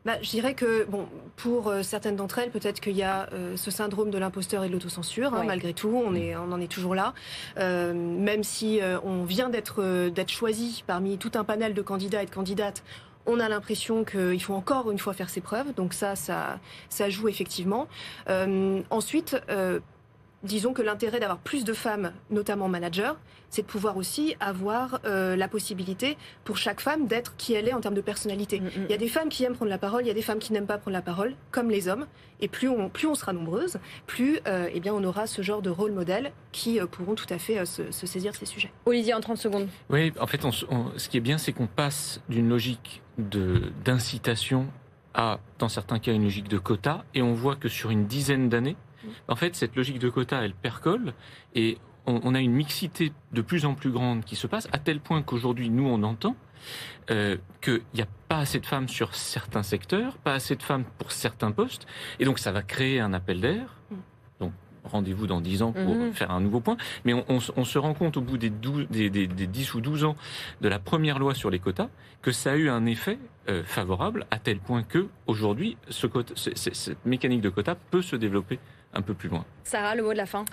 Bah, 0.04 0.18
je 0.20 0.28
dirais 0.28 0.52
que 0.52 0.84
bon, 0.84 1.06
pour 1.36 1.68
euh, 1.68 1.82
certaines 1.82 2.16
d'entre 2.16 2.38
elles, 2.38 2.50
peut-être 2.50 2.80
qu'il 2.80 2.96
y 2.96 3.02
a 3.02 3.26
euh, 3.32 3.56
ce 3.56 3.70
syndrome 3.70 4.10
de 4.10 4.18
l'imposteur 4.18 4.62
et 4.62 4.68
de 4.68 4.72
l'autocensure. 4.74 5.32
Hein, 5.32 5.44
malgré 5.46 5.72
tout, 5.72 5.88
on, 5.88 6.14
est, 6.14 6.36
on 6.36 6.52
en 6.52 6.60
est 6.60 6.70
toujours 6.70 6.94
là. 6.94 7.14
Euh, 7.58 7.94
même 7.94 8.44
si 8.44 8.80
on 9.02 9.24
vient 9.24 9.48
d'être 9.48 10.08
d'être 10.08 10.30
choisi 10.30 10.84
parmi 10.86 11.16
tout 11.16 11.32
un 11.34 11.44
panel 11.44 11.72
de 11.72 11.82
candidats 11.82 12.22
et 12.22 12.26
de 12.26 12.30
candidates, 12.30 12.82
on 13.26 13.40
a 13.40 13.48
l'impression 13.48 14.04
qu'il 14.04 14.42
faut 14.42 14.54
encore 14.54 14.90
une 14.90 14.98
fois 14.98 15.14
faire 15.14 15.30
ses 15.30 15.40
preuves. 15.40 15.74
Donc 15.74 15.94
ça, 15.94 16.16
ça, 16.16 16.58
ça 16.88 17.10
joue 17.10 17.28
effectivement. 17.28 17.88
ensuite, 18.90 19.36
disons 20.44 20.72
que 20.72 20.82
l'intérêt 20.82 21.18
d'avoir 21.18 21.38
plus 21.38 21.64
de 21.64 21.72
femmes, 21.72 22.12
notamment 22.30 22.68
managers, 22.68 23.12
c'est 23.50 23.62
de 23.62 23.66
pouvoir 23.66 23.96
aussi 23.96 24.36
avoir 24.40 25.00
euh, 25.04 25.36
la 25.36 25.48
possibilité 25.48 26.16
pour 26.44 26.56
chaque 26.56 26.80
femme 26.80 27.06
d'être 27.06 27.36
qui 27.36 27.54
elle 27.54 27.68
est 27.68 27.72
en 27.72 27.80
termes 27.80 27.94
de 27.94 28.00
personnalité. 28.00 28.60
Mm, 28.60 28.64
mm. 28.64 28.70
Il 28.84 28.90
y 28.90 28.94
a 28.94 28.98
des 28.98 29.08
femmes 29.08 29.28
qui 29.28 29.44
aiment 29.44 29.54
prendre 29.54 29.70
la 29.70 29.78
parole, 29.78 30.02
il 30.02 30.08
y 30.08 30.10
a 30.10 30.14
des 30.14 30.22
femmes 30.22 30.38
qui 30.38 30.52
n'aiment 30.52 30.66
pas 30.66 30.78
prendre 30.78 30.94
la 30.94 31.02
parole, 31.02 31.34
comme 31.50 31.70
les 31.70 31.88
hommes. 31.88 32.06
Et 32.40 32.48
plus 32.48 32.68
on, 32.68 32.88
plus 32.88 33.06
on 33.06 33.14
sera 33.14 33.32
nombreuses, 33.32 33.78
plus 34.06 34.38
euh, 34.46 34.68
eh 34.72 34.80
bien, 34.80 34.92
on 34.92 35.02
aura 35.04 35.26
ce 35.26 35.40
genre 35.40 35.62
de 35.62 35.70
rôle 35.70 35.92
modèle 35.92 36.32
qui 36.52 36.80
euh, 36.80 36.86
pourront 36.86 37.14
tout 37.14 37.26
à 37.30 37.38
fait 37.38 37.64
se, 37.64 37.90
saisir 37.90 38.32
de 38.32 38.36
ces 38.36 38.46
sujets. 38.46 38.72
Olivier, 38.86 39.14
en 39.14 39.20
30 39.20 39.38
secondes. 39.38 39.68
Oui, 39.88 40.12
en 40.20 40.26
fait, 40.26 40.42
ce 40.42 41.08
qui 41.08 41.16
est 41.16 41.20
bien, 41.20 41.38
c'est 41.38 41.52
qu'on 41.52 41.68
passe 41.68 42.20
d'une 42.28 42.48
logique 42.48 43.02
d'incitation 43.16 44.66
à, 45.14 45.38
dans 45.60 45.68
certains 45.68 46.00
cas, 46.00 46.12
une 46.12 46.24
logique 46.24 46.48
de 46.48 46.58
quota. 46.58 47.04
Et 47.14 47.22
on 47.22 47.32
voit 47.32 47.56
que 47.56 47.68
sur 47.68 47.90
une 47.90 48.06
dizaine 48.06 48.48
d'années. 48.48 48.76
En 49.28 49.36
fait, 49.36 49.54
cette 49.54 49.76
logique 49.76 49.98
de 49.98 50.08
quota, 50.08 50.42
elle 50.42 50.54
percole. 50.54 51.14
Et 51.54 51.78
on, 52.06 52.34
a 52.34 52.40
une 52.40 52.52
mixité 52.52 53.12
de 53.32 53.42
plus 53.42 53.64
en 53.64 53.74
plus 53.74 53.90
grande 53.90 54.24
qui 54.24 54.36
se 54.36 54.46
passe, 54.46 54.68
à 54.72 54.78
tel 54.78 55.00
point 55.00 55.22
qu'aujourd'hui, 55.22 55.70
nous, 55.70 55.86
on 55.86 56.02
entend 56.02 56.36
euh, 57.10 57.36
qu'il 57.60 57.82
n'y 57.94 58.02
a 58.02 58.08
pas 58.28 58.38
assez 58.38 58.60
de 58.60 58.66
femmes 58.66 58.88
sur 58.88 59.14
certains 59.14 59.62
secteurs, 59.62 60.18
pas 60.18 60.34
assez 60.34 60.56
de 60.56 60.62
femmes 60.62 60.84
pour 60.98 61.12
certains 61.12 61.50
postes, 61.50 61.86
et 62.18 62.24
donc 62.24 62.38
ça 62.38 62.52
va 62.52 62.62
créer 62.62 63.00
un 63.00 63.12
appel 63.12 63.40
d'air. 63.40 63.80
Donc 64.40 64.52
rendez-vous 64.84 65.26
dans 65.26 65.40
10 65.40 65.62
ans 65.62 65.72
pour 65.72 65.94
mhm. 65.94 66.12
faire 66.12 66.30
un 66.30 66.40
nouveau 66.40 66.60
point. 66.60 66.76
Mais 67.04 67.14
on, 67.14 67.40
se 67.40 67.78
rend 67.78 67.94
compte 67.94 68.16
au 68.16 68.20
bout 68.20 68.38
des, 68.38 68.50
10 68.50 69.74
ou 69.74 69.80
12 69.80 70.04
ans 70.04 70.16
de 70.60 70.68
la 70.68 70.78
première 70.78 71.18
loi 71.18 71.34
sur 71.34 71.50
les 71.50 71.58
quotas 71.58 71.88
que 72.22 72.32
ça 72.32 72.52
a 72.52 72.56
eu 72.56 72.68
un 72.68 72.86
effet 72.86 73.18
euh, 73.48 73.62
favorable 73.64 74.26
à 74.30 74.38
tel 74.38 74.58
point 74.58 74.82
que 74.82 75.08
aujourd'hui, 75.26 75.76
ce 75.88 76.06
cette 76.54 77.04
mécanique 77.04 77.40
de 77.40 77.50
quotas 77.50 77.76
peut 77.90 78.02
se 78.02 78.16
développer 78.16 78.58
un 78.94 79.02
peu 79.02 79.14
plus 79.14 79.28
loin. 79.28 79.44
Sarah, 79.64 79.94
le 79.94 80.02
mot 80.02 80.12
de 80.12 80.18
la 80.18 80.26
fin? 80.26 80.44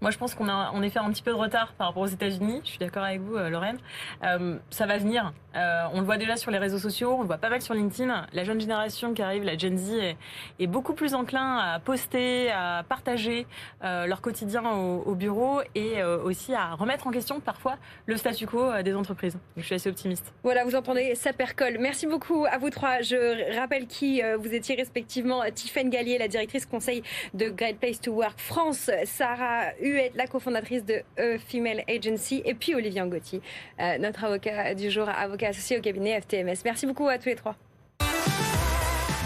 Moi, 0.00 0.10
je 0.10 0.16
pense 0.16 0.34
qu'on 0.34 0.48
a 0.48 0.70
en 0.70 0.82
effet 0.82 0.98
un 0.98 1.10
petit 1.10 1.22
peu 1.22 1.30
de 1.30 1.36
retard 1.36 1.74
par 1.74 1.88
rapport 1.88 2.02
aux 2.02 2.06
États-Unis. 2.06 2.60
Je 2.64 2.70
suis 2.70 2.78
d'accord 2.78 3.04
avec 3.04 3.20
vous, 3.20 3.36
euh, 3.36 3.50
Lorraine. 3.50 3.78
Euh, 4.24 4.56
ça 4.70 4.86
va 4.86 4.96
venir. 4.96 5.32
Euh, 5.56 5.84
on 5.92 6.00
le 6.00 6.06
voit 6.06 6.16
déjà 6.16 6.36
sur 6.36 6.50
les 6.50 6.58
réseaux 6.58 6.78
sociaux, 6.78 7.14
on 7.18 7.20
le 7.20 7.26
voit 7.26 7.38
pas 7.38 7.50
mal 7.50 7.60
sur 7.60 7.74
LinkedIn. 7.74 8.26
La 8.32 8.44
jeune 8.44 8.60
génération 8.60 9.12
qui 9.12 9.20
arrive, 9.20 9.44
la 9.44 9.58
Gen 9.58 9.76
Z, 9.76 10.14
est, 10.58 10.66
beaucoup 10.66 10.94
plus 10.94 11.14
enclin 11.14 11.58
à 11.58 11.80
poster, 11.80 12.50
à 12.50 12.84
partager 12.88 13.46
leur 13.82 14.20
quotidien 14.20 14.62
au, 14.70 15.14
bureau 15.16 15.60
et 15.74 16.02
aussi 16.04 16.54
à 16.54 16.74
remettre 16.74 17.08
en 17.08 17.10
question 17.10 17.40
parfois 17.40 17.76
le 18.06 18.16
statu 18.16 18.46
quo 18.46 18.80
des 18.82 18.94
entreprises. 18.94 19.36
je 19.56 19.62
suis 19.62 19.74
assez 19.74 19.90
optimiste. 19.90 20.32
Voilà, 20.44 20.64
vous 20.64 20.76
entendez, 20.76 21.16
ça 21.16 21.32
percole. 21.32 21.78
Merci 21.80 22.06
beaucoup 22.06 22.46
à 22.48 22.58
vous 22.58 22.70
trois. 22.70 23.00
Je 23.00 23.58
rappelle 23.58 23.88
qui 23.88 24.22
vous 24.38 24.54
étiez 24.54 24.76
respectivement 24.76 25.42
Tiffaine 25.52 25.90
Gallier, 25.90 26.18
la 26.18 26.28
directrice 26.28 26.66
conseil 26.66 27.02
de 27.34 27.48
Great 27.48 27.78
Place 27.80 28.00
to 28.00 28.12
Work 28.12 28.38
France, 28.38 28.90
Sarah 29.04 29.72
la 30.14 30.26
cofondatrice 30.26 30.84
de 30.84 31.02
e 31.18 31.38
Female 31.38 31.82
Agency, 31.88 32.42
et 32.44 32.54
puis 32.54 32.74
Olivier 32.74 33.00
Angotti, 33.00 33.40
euh, 33.80 33.98
notre 33.98 34.24
avocat 34.24 34.74
du 34.74 34.90
jour, 34.90 35.08
avocat 35.08 35.48
associé 35.48 35.78
au 35.78 35.80
cabinet 35.80 36.20
FTMS. 36.20 36.62
Merci 36.64 36.86
beaucoup 36.86 37.08
à 37.08 37.18
tous 37.18 37.28
les 37.28 37.36
trois. 37.36 37.56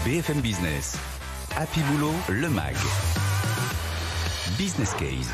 BFM 0.05 0.41
Business, 0.41 0.97
Happy 1.57 1.79
Boulot, 1.91 2.13
le 2.29 2.49
MAG. 2.49 2.75
Business 4.57 4.93
Case. 4.93 5.33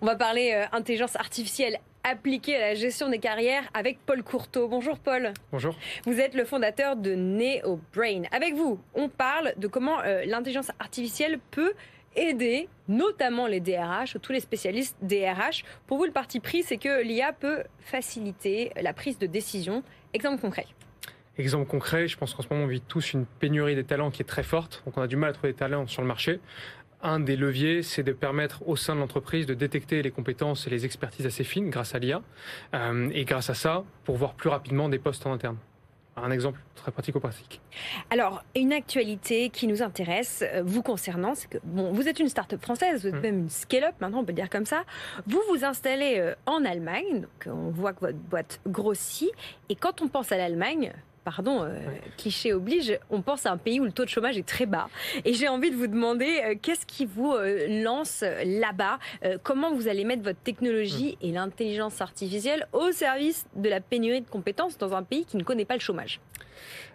On 0.00 0.06
va 0.06 0.16
parler 0.16 0.52
euh, 0.54 0.64
intelligence 0.76 1.16
artificielle 1.16 1.78
appliquée 2.04 2.56
à 2.56 2.60
la 2.60 2.74
gestion 2.74 3.08
des 3.08 3.18
carrières 3.18 3.64
avec 3.74 3.98
Paul 4.06 4.22
Courteau. 4.22 4.68
Bonjour 4.68 4.98
Paul. 4.98 5.32
Bonjour. 5.50 5.74
Vous 6.04 6.20
êtes 6.20 6.34
le 6.34 6.44
fondateur 6.44 6.96
de 6.96 7.14
NeoBrain. 7.14 8.22
Avec 8.30 8.54
vous, 8.54 8.78
on 8.94 9.08
parle 9.08 9.54
de 9.56 9.66
comment 9.66 10.00
euh, 10.00 10.24
l'intelligence 10.24 10.70
artificielle 10.78 11.38
peut 11.50 11.72
aider 12.16 12.68
notamment 12.88 13.46
les 13.46 13.60
DRH, 13.60 14.16
tous 14.22 14.32
les 14.32 14.40
spécialistes 14.40 14.96
DRH. 15.02 15.64
Pour 15.86 15.98
vous, 15.98 16.04
le 16.04 16.12
parti 16.12 16.40
pris, 16.40 16.62
c'est 16.62 16.78
que 16.78 17.02
l'IA 17.02 17.32
peut 17.32 17.64
faciliter 17.80 18.72
la 18.80 18.92
prise 18.92 19.18
de 19.18 19.26
décision. 19.26 19.82
Exemple 20.14 20.40
concret. 20.40 20.66
Exemple 21.38 21.66
concret, 21.66 22.08
je 22.08 22.16
pense 22.16 22.32
qu'en 22.34 22.42
ce 22.42 22.48
moment, 22.50 22.64
on 22.64 22.68
vit 22.68 22.80
tous 22.80 23.12
une 23.12 23.26
pénurie 23.26 23.74
des 23.74 23.84
talents 23.84 24.10
qui 24.10 24.22
est 24.22 24.26
très 24.26 24.42
forte. 24.42 24.82
Donc, 24.86 24.96
on 24.96 25.02
a 25.02 25.06
du 25.06 25.16
mal 25.16 25.30
à 25.30 25.32
trouver 25.34 25.52
des 25.52 25.58
talents 25.58 25.86
sur 25.86 26.00
le 26.00 26.08
marché. 26.08 26.40
Un 27.02 27.20
des 27.20 27.36
leviers, 27.36 27.82
c'est 27.82 28.02
de 28.02 28.12
permettre 28.12 28.66
au 28.66 28.74
sein 28.74 28.94
de 28.94 29.00
l'entreprise 29.00 29.44
de 29.44 29.52
détecter 29.52 30.00
les 30.00 30.10
compétences 30.10 30.66
et 30.66 30.70
les 30.70 30.86
expertises 30.86 31.26
assez 31.26 31.44
fines 31.44 31.68
grâce 31.68 31.94
à 31.94 31.98
l'IA. 31.98 32.22
Euh, 32.74 33.10
et 33.12 33.24
grâce 33.24 33.50
à 33.50 33.54
ça, 33.54 33.84
pour 34.04 34.16
voir 34.16 34.34
plus 34.34 34.48
rapidement 34.48 34.88
des 34.88 34.98
postes 34.98 35.26
en 35.26 35.32
interne 35.32 35.58
un 36.16 36.30
exemple 36.30 36.60
très 36.74 36.90
pratico-pratique. 36.90 37.60
Alors, 38.10 38.42
une 38.54 38.72
actualité 38.72 39.50
qui 39.50 39.66
nous 39.66 39.82
intéresse, 39.82 40.42
euh, 40.42 40.62
vous 40.64 40.82
concernant, 40.82 41.34
c'est 41.34 41.48
que 41.48 41.58
bon, 41.62 41.92
vous 41.92 42.08
êtes 42.08 42.18
une 42.20 42.28
start-up 42.28 42.62
française, 42.62 43.02
vous 43.02 43.08
êtes 43.08 43.14
mmh. 43.14 43.20
même 43.20 43.38
une 43.40 43.50
scale-up, 43.50 43.94
maintenant 44.00 44.20
on 44.20 44.24
peut 44.24 44.32
dire 44.32 44.48
comme 44.48 44.66
ça. 44.66 44.84
Vous 45.26 45.40
vous 45.50 45.64
installez 45.64 46.14
euh, 46.18 46.34
en 46.46 46.64
Allemagne, 46.64 47.20
donc 47.20 47.46
on 47.46 47.70
voit 47.70 47.92
que 47.92 48.00
votre 48.00 48.16
boîte 48.16 48.60
grossit, 48.66 49.30
et 49.68 49.74
quand 49.74 50.00
on 50.00 50.08
pense 50.08 50.32
à 50.32 50.36
l'Allemagne, 50.36 50.92
pardon, 51.26 51.64
euh, 51.64 51.76
cliché 52.16 52.52
oblige, 52.52 52.96
on 53.10 53.20
pense 53.20 53.46
à 53.46 53.50
un 53.50 53.56
pays 53.56 53.80
où 53.80 53.84
le 53.84 53.90
taux 53.90 54.04
de 54.04 54.08
chômage 54.08 54.38
est 54.38 54.46
très 54.46 54.64
bas. 54.64 54.88
Et 55.24 55.34
j'ai 55.34 55.48
envie 55.48 55.72
de 55.72 55.74
vous 55.74 55.88
demander, 55.88 56.40
euh, 56.44 56.54
qu'est-ce 56.62 56.86
qui 56.86 57.04
vous 57.04 57.32
euh, 57.32 57.82
lance 57.82 58.22
là-bas 58.44 59.00
Comment 59.42 59.74
vous 59.74 59.88
allez 59.88 60.04
mettre 60.04 60.22
votre 60.22 60.38
technologie 60.38 61.18
et 61.20 61.32
l'intelligence 61.32 62.00
artificielle 62.00 62.68
au 62.72 62.92
service 62.92 63.44
de 63.56 63.68
la 63.68 63.80
pénurie 63.80 64.20
de 64.20 64.28
compétences 64.28 64.78
dans 64.78 64.94
un 64.94 65.02
pays 65.02 65.24
qui 65.24 65.36
ne 65.36 65.42
connaît 65.42 65.64
pas 65.64 65.74
le 65.74 65.80
chômage? 65.80 66.20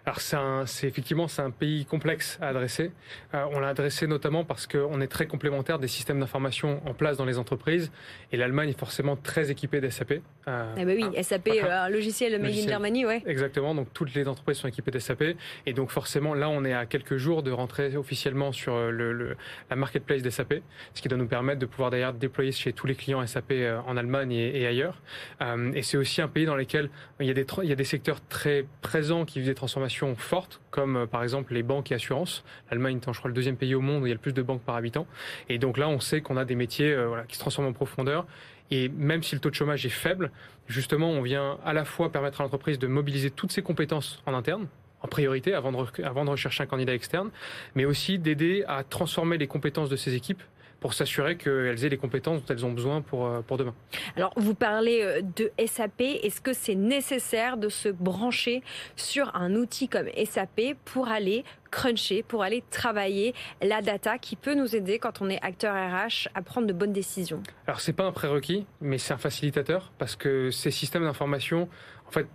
Alors 0.04 0.20
c'est 0.66 0.86
effectivement 0.86 1.28
c'est 1.28 1.42
un 1.42 1.50
pays 1.50 1.84
complexe 1.84 2.38
à 2.40 2.48
adresser. 2.48 2.90
on 3.32 3.60
l'a 3.60 3.68
adressé 3.68 4.06
notamment 4.06 4.44
parce 4.44 4.66
qu'on 4.66 5.00
est 5.00 5.06
très 5.06 5.26
complémentaire 5.26 5.78
des 5.78 5.88
systèmes 5.88 6.20
d'information 6.20 6.80
en 6.86 6.94
place 6.94 7.16
dans 7.16 7.24
les 7.24 7.38
entreprises 7.38 7.90
et 8.32 8.36
l'Allemagne 8.36 8.70
est 8.70 8.78
forcément 8.78 9.16
très 9.16 9.50
équipée 9.50 9.80
d'SAP. 9.80 10.14
ah 10.46 10.66
bah 10.76 10.82
oui, 10.86 11.04
SAP, 11.22 11.48
un 11.68 11.88
logiciel 11.88 12.40
made 12.40 12.54
in 12.54 12.68
Germany, 12.68 13.06
ouais. 13.06 13.22
Exactement, 13.26 13.74
donc 13.74 13.88
toutes 13.92 14.14
les 14.14 14.26
entreprises 14.28 14.58
sont 14.58 14.68
équipées 14.68 14.90
d'SAP. 14.90 15.36
Et 15.66 15.72
donc 15.72 15.90
forcément, 15.90 16.34
là, 16.34 16.48
on 16.48 16.64
est 16.64 16.72
à 16.72 16.86
quelques 16.86 17.16
jours 17.16 17.42
de 17.42 17.50
rentrer 17.50 17.96
officiellement 17.96 18.52
sur 18.52 18.74
euh, 18.74 18.90
le, 18.90 19.36
la 19.70 19.76
marketplace 19.76 20.22
d'SAP, 20.22 20.54
ce 20.94 21.02
qui 21.02 21.08
doit 21.08 21.18
nous 21.18 21.26
permettre 21.26 21.58
de 21.58 21.66
pouvoir 21.66 21.90
d'ailleurs 21.90 22.12
déployer 22.12 22.52
chez 22.52 22.72
tous 22.72 22.86
les 22.86 22.94
clients 22.94 23.24
SAP 23.26 23.52
euh, 23.52 23.80
en 23.86 23.96
Allemagne 23.96 24.32
et, 24.32 24.66
ailleurs. 24.66 25.00
Euh, 25.40 25.72
et 25.74 25.82
c'est 25.82 25.96
aussi 25.96 26.20
un 26.20 26.28
pays 26.28 26.46
dans 26.46 26.56
lequel 26.56 26.90
il 27.20 27.26
y, 27.26 27.30
a 27.30 27.34
des, 27.34 27.46
il 27.62 27.68
y 27.68 27.72
a 27.72 27.76
des 27.76 27.84
secteurs 27.84 28.20
très 28.28 28.64
présents 28.80 29.24
qui 29.24 29.38
vivent 29.38 29.48
des 29.48 29.54
transformations 29.54 29.91
fortes, 30.16 30.60
comme 30.70 31.06
par 31.10 31.22
exemple 31.22 31.54
les 31.54 31.62
banques 31.62 31.92
et 31.92 31.94
assurances. 31.94 32.44
L'Allemagne 32.70 32.96
étant, 32.96 33.12
je 33.12 33.18
crois, 33.18 33.28
le 33.28 33.34
deuxième 33.34 33.56
pays 33.56 33.74
au 33.74 33.80
monde 33.80 34.02
où 34.02 34.06
il 34.06 34.10
y 34.10 34.12
a 34.12 34.14
le 34.14 34.20
plus 34.20 34.34
de 34.34 34.42
banques 34.42 34.62
par 34.62 34.76
habitant. 34.76 35.06
Et 35.48 35.58
donc 35.58 35.78
là, 35.78 35.88
on 35.88 36.00
sait 36.00 36.20
qu'on 36.20 36.36
a 36.36 36.44
des 36.44 36.54
métiers 36.54 36.94
voilà, 36.94 37.24
qui 37.24 37.36
se 37.36 37.40
transforment 37.40 37.68
en 37.68 37.72
profondeur 37.72 38.26
et 38.72 38.88
même 38.88 39.22
si 39.22 39.34
le 39.34 39.40
taux 39.40 39.50
de 39.50 39.54
chômage 39.54 39.84
est 39.84 39.90
faible, 39.90 40.30
justement, 40.66 41.10
on 41.10 41.20
vient 41.20 41.58
à 41.62 41.74
la 41.74 41.84
fois 41.84 42.10
permettre 42.10 42.40
à 42.40 42.44
l'entreprise 42.44 42.78
de 42.78 42.86
mobiliser 42.86 43.30
toutes 43.30 43.52
ses 43.52 43.60
compétences 43.60 44.22
en 44.24 44.32
interne, 44.32 44.66
en 45.02 45.08
priorité, 45.08 45.52
avant 45.52 45.72
de 45.72 46.30
rechercher 46.30 46.62
un 46.62 46.66
candidat 46.66 46.94
externe, 46.94 47.30
mais 47.74 47.84
aussi 47.84 48.18
d'aider 48.18 48.64
à 48.66 48.82
transformer 48.82 49.36
les 49.36 49.46
compétences 49.46 49.90
de 49.90 49.96
ses 49.96 50.14
équipes 50.14 50.42
pour 50.82 50.94
s'assurer 50.94 51.36
qu'elles 51.36 51.84
aient 51.84 51.88
les 51.88 51.96
compétences 51.96 52.40
dont 52.40 52.46
elles 52.52 52.66
ont 52.66 52.72
besoin 52.72 53.02
pour, 53.02 53.24
euh, 53.24 53.40
pour 53.40 53.56
demain. 53.56 53.72
Alors, 54.16 54.32
vous 54.36 54.54
parlez 54.54 55.00
euh, 55.00 55.22
de 55.22 55.52
SAP. 55.64 56.00
Est-ce 56.00 56.40
que 56.40 56.52
c'est 56.52 56.74
nécessaire 56.74 57.56
de 57.56 57.68
se 57.68 57.88
brancher 57.88 58.62
sur 58.96 59.34
un 59.36 59.54
outil 59.54 59.88
comme 59.88 60.08
SAP 60.24 60.74
pour 60.84 61.06
aller 61.06 61.44
cruncher, 61.70 62.24
pour 62.24 62.42
aller 62.42 62.64
travailler 62.70 63.32
la 63.62 63.80
data 63.80 64.18
qui 64.18 64.34
peut 64.34 64.54
nous 64.54 64.74
aider 64.74 64.98
quand 64.98 65.22
on 65.22 65.30
est 65.30 65.38
acteur 65.40 65.72
RH 65.72 66.28
à 66.34 66.42
prendre 66.42 66.66
de 66.66 66.72
bonnes 66.72 66.92
décisions? 66.92 67.44
Alors, 67.68 67.80
c'est 67.80 67.92
pas 67.92 68.04
un 68.04 68.12
prérequis, 68.12 68.66
mais 68.80 68.98
c'est 68.98 69.14
un 69.14 69.18
facilitateur 69.18 69.92
parce 69.98 70.16
que 70.16 70.50
ces 70.50 70.72
systèmes 70.72 71.04
d'information, 71.04 71.68
en 72.08 72.10
fait, 72.10 72.26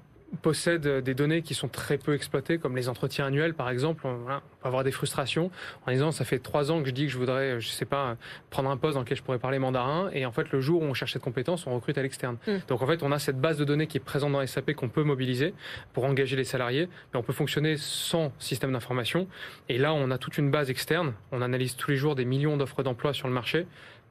possèdent 0.41 0.87
des 1.03 1.13
données 1.13 1.41
qui 1.41 1.53
sont 1.53 1.67
très 1.67 1.97
peu 1.97 2.13
exploitées, 2.13 2.57
comme 2.57 2.75
les 2.75 2.89
entretiens 2.89 3.25
annuels, 3.25 3.53
par 3.53 3.69
exemple. 3.69 4.05
On, 4.05 4.17
peut 4.17 4.67
avoir 4.67 4.83
des 4.83 4.91
frustrations 4.91 5.51
en 5.85 5.91
disant 5.91 6.11
ça 6.11 6.25
fait 6.25 6.39
trois 6.39 6.71
ans 6.71 6.81
que 6.81 6.87
je 6.87 6.93
dis 6.93 7.05
que 7.05 7.11
je 7.11 7.17
voudrais, 7.17 7.59
je 7.59 7.69
sais 7.69 7.85
pas, 7.85 8.17
prendre 8.49 8.69
un 8.69 8.77
poste 8.77 8.95
dans 8.95 9.01
lequel 9.01 9.17
je 9.17 9.23
pourrais 9.23 9.39
parler 9.39 9.59
mandarin, 9.59 10.09
et 10.13 10.25
en 10.25 10.31
fait 10.31 10.51
le 10.51 10.59
jour 10.59 10.81
où 10.81 10.85
on 10.85 10.93
cherche 10.93 11.13
cette 11.13 11.21
compétence, 11.21 11.67
on 11.67 11.75
recrute 11.75 11.97
à 11.97 12.01
l'externe. 12.01 12.37
Hmm. 12.47 12.57
Donc 12.67 12.81
en 12.81 12.87
fait, 12.87 13.03
on 13.03 13.11
a 13.11 13.19
cette 13.19 13.39
base 13.39 13.57
de 13.57 13.65
données 13.65 13.87
qui 13.87 13.97
est 13.97 14.01
présente 14.01 14.33
dans 14.33 14.45
SAP 14.45 14.73
qu'on 14.73 14.89
peut 14.89 15.03
mobiliser 15.03 15.53
pour 15.93 16.03
engager 16.05 16.35
les 16.35 16.43
salariés, 16.43 16.89
mais 17.13 17.19
on 17.19 17.23
peut 17.23 17.33
fonctionner 17.33 17.77
sans 17.77 18.31
système 18.39 18.73
d'information. 18.73 19.27
Et 19.69 19.77
là, 19.77 19.93
on 19.93 20.11
a 20.11 20.17
toute 20.17 20.37
une 20.37 20.51
base 20.51 20.69
externe. 20.69 21.13
On 21.31 21.41
analyse 21.41 21.75
tous 21.75 21.91
les 21.91 21.97
jours 21.97 22.15
des 22.15 22.25
millions 22.25 22.57
d'offres 22.57 22.83
d'emploi 22.83 23.13
sur 23.13 23.27
le 23.27 23.33
marché 23.33 23.65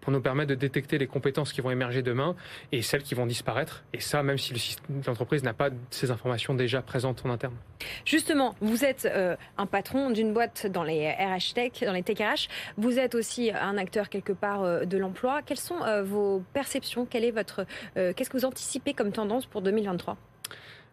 pour 0.06 0.12
nous 0.12 0.20
permettre 0.20 0.50
de 0.50 0.54
détecter 0.54 0.98
les 0.98 1.08
compétences 1.08 1.52
qui 1.52 1.60
vont 1.60 1.72
émerger 1.72 2.00
demain 2.00 2.36
et 2.70 2.80
celles 2.80 3.02
qui 3.02 3.16
vont 3.16 3.26
disparaître. 3.26 3.82
Et 3.92 3.98
ça, 3.98 4.22
même 4.22 4.38
si 4.38 4.76
l'entreprise 5.04 5.42
n'a 5.42 5.52
pas 5.52 5.70
ces 5.90 6.12
informations 6.12 6.54
déjà 6.54 6.80
présentes 6.80 7.26
en 7.26 7.30
interne. 7.30 7.56
Justement, 8.04 8.54
vous 8.60 8.84
êtes 8.84 9.04
euh, 9.04 9.34
un 9.58 9.66
patron 9.66 10.10
d'une 10.10 10.32
boîte 10.32 10.68
dans 10.68 10.84
les 10.84 11.10
RH 11.10 11.54
Tech, 11.54 11.72
dans 11.82 11.92
les 11.92 12.04
Tech. 12.04 12.48
Vous 12.76 13.00
êtes 13.00 13.16
aussi 13.16 13.50
un 13.50 13.76
acteur 13.78 14.08
quelque 14.08 14.32
part 14.32 14.62
euh, 14.62 14.84
de 14.84 14.96
l'emploi. 14.96 15.42
Quelles 15.44 15.58
sont 15.58 15.82
euh, 15.82 16.04
vos 16.04 16.40
perceptions? 16.52 17.04
Quelle 17.04 17.24
est 17.24 17.32
votre, 17.32 17.66
Qu'est-ce 17.96 18.30
que 18.30 18.36
vous 18.36 18.44
anticipez 18.44 18.94
comme 18.94 19.10
tendance 19.10 19.46
pour 19.46 19.60
2023 19.60 20.16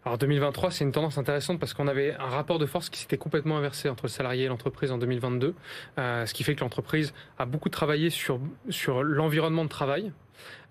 alors 0.04 0.18
2023, 0.18 0.70
c'est 0.70 0.84
une 0.84 0.92
tendance 0.92 1.16
intéressante 1.16 1.58
parce 1.58 1.72
qu'on 1.72 1.88
avait 1.88 2.14
un 2.14 2.28
rapport 2.28 2.58
de 2.58 2.66
force 2.66 2.90
qui 2.90 3.00
s'était 3.00 3.16
complètement 3.16 3.56
inversé 3.56 3.88
entre 3.88 4.04
le 4.04 4.10
salarié 4.10 4.44
et 4.44 4.48
l'entreprise 4.48 4.92
en 4.92 4.98
2022, 4.98 5.54
euh, 5.98 6.26
ce 6.26 6.34
qui 6.34 6.44
fait 6.44 6.54
que 6.54 6.60
l'entreprise 6.60 7.14
a 7.38 7.46
beaucoup 7.46 7.70
travaillé 7.70 8.10
sur, 8.10 8.38
sur 8.68 9.02
l'environnement 9.02 9.64
de 9.64 9.70
travail 9.70 10.12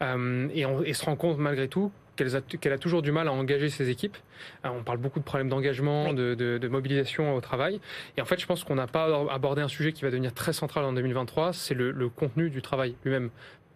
euh, 0.04 0.48
et, 0.54 0.68
on, 0.68 0.84
et, 0.84 0.94
se 0.94 1.04
rend 1.06 1.16
compte 1.16 1.40
malgré 1.40 1.68
tout 1.68 1.92
qu'elle 2.16 2.36
a, 2.36 2.78
toujours 2.78 3.02
du 3.02 3.12
mal 3.12 3.28
à 3.28 3.32
engager 3.32 3.70
ses 3.70 3.90
équipes. 3.90 4.18
Euh, 4.66 4.70
on 4.70 4.84
parle 4.84 5.00
beaucoup 5.00 5.18
de 5.18 5.24
problèmes 5.24 5.50
d'engagement, 5.50 6.14
de, 6.14 6.36
de, 6.36 6.60
de, 6.60 6.68
mobilisation 6.68 7.36
au 7.36 7.42
travail. 7.42 7.82
Et 8.18 8.22
en 8.22 8.26
fait, 8.26 8.40
je 8.40 8.46
pense 8.46 8.64
qu'on 8.64 8.76
n'a 8.76 8.86
pas 8.86 9.08
abordé 9.32 9.64
un 9.64 9.68
sujet 9.68 9.94
qui 9.94 10.04
va 10.04 10.12
devenir 10.12 10.32
très 10.36 10.54
central 10.54 10.86
en 10.86 10.94
2023, 10.94 11.54
c'est 11.54 11.74
le, 11.74 11.90
le 11.90 12.10
contenu 12.10 12.52
du 12.52 12.62
travail 12.62 12.94
lui-même 13.04 13.32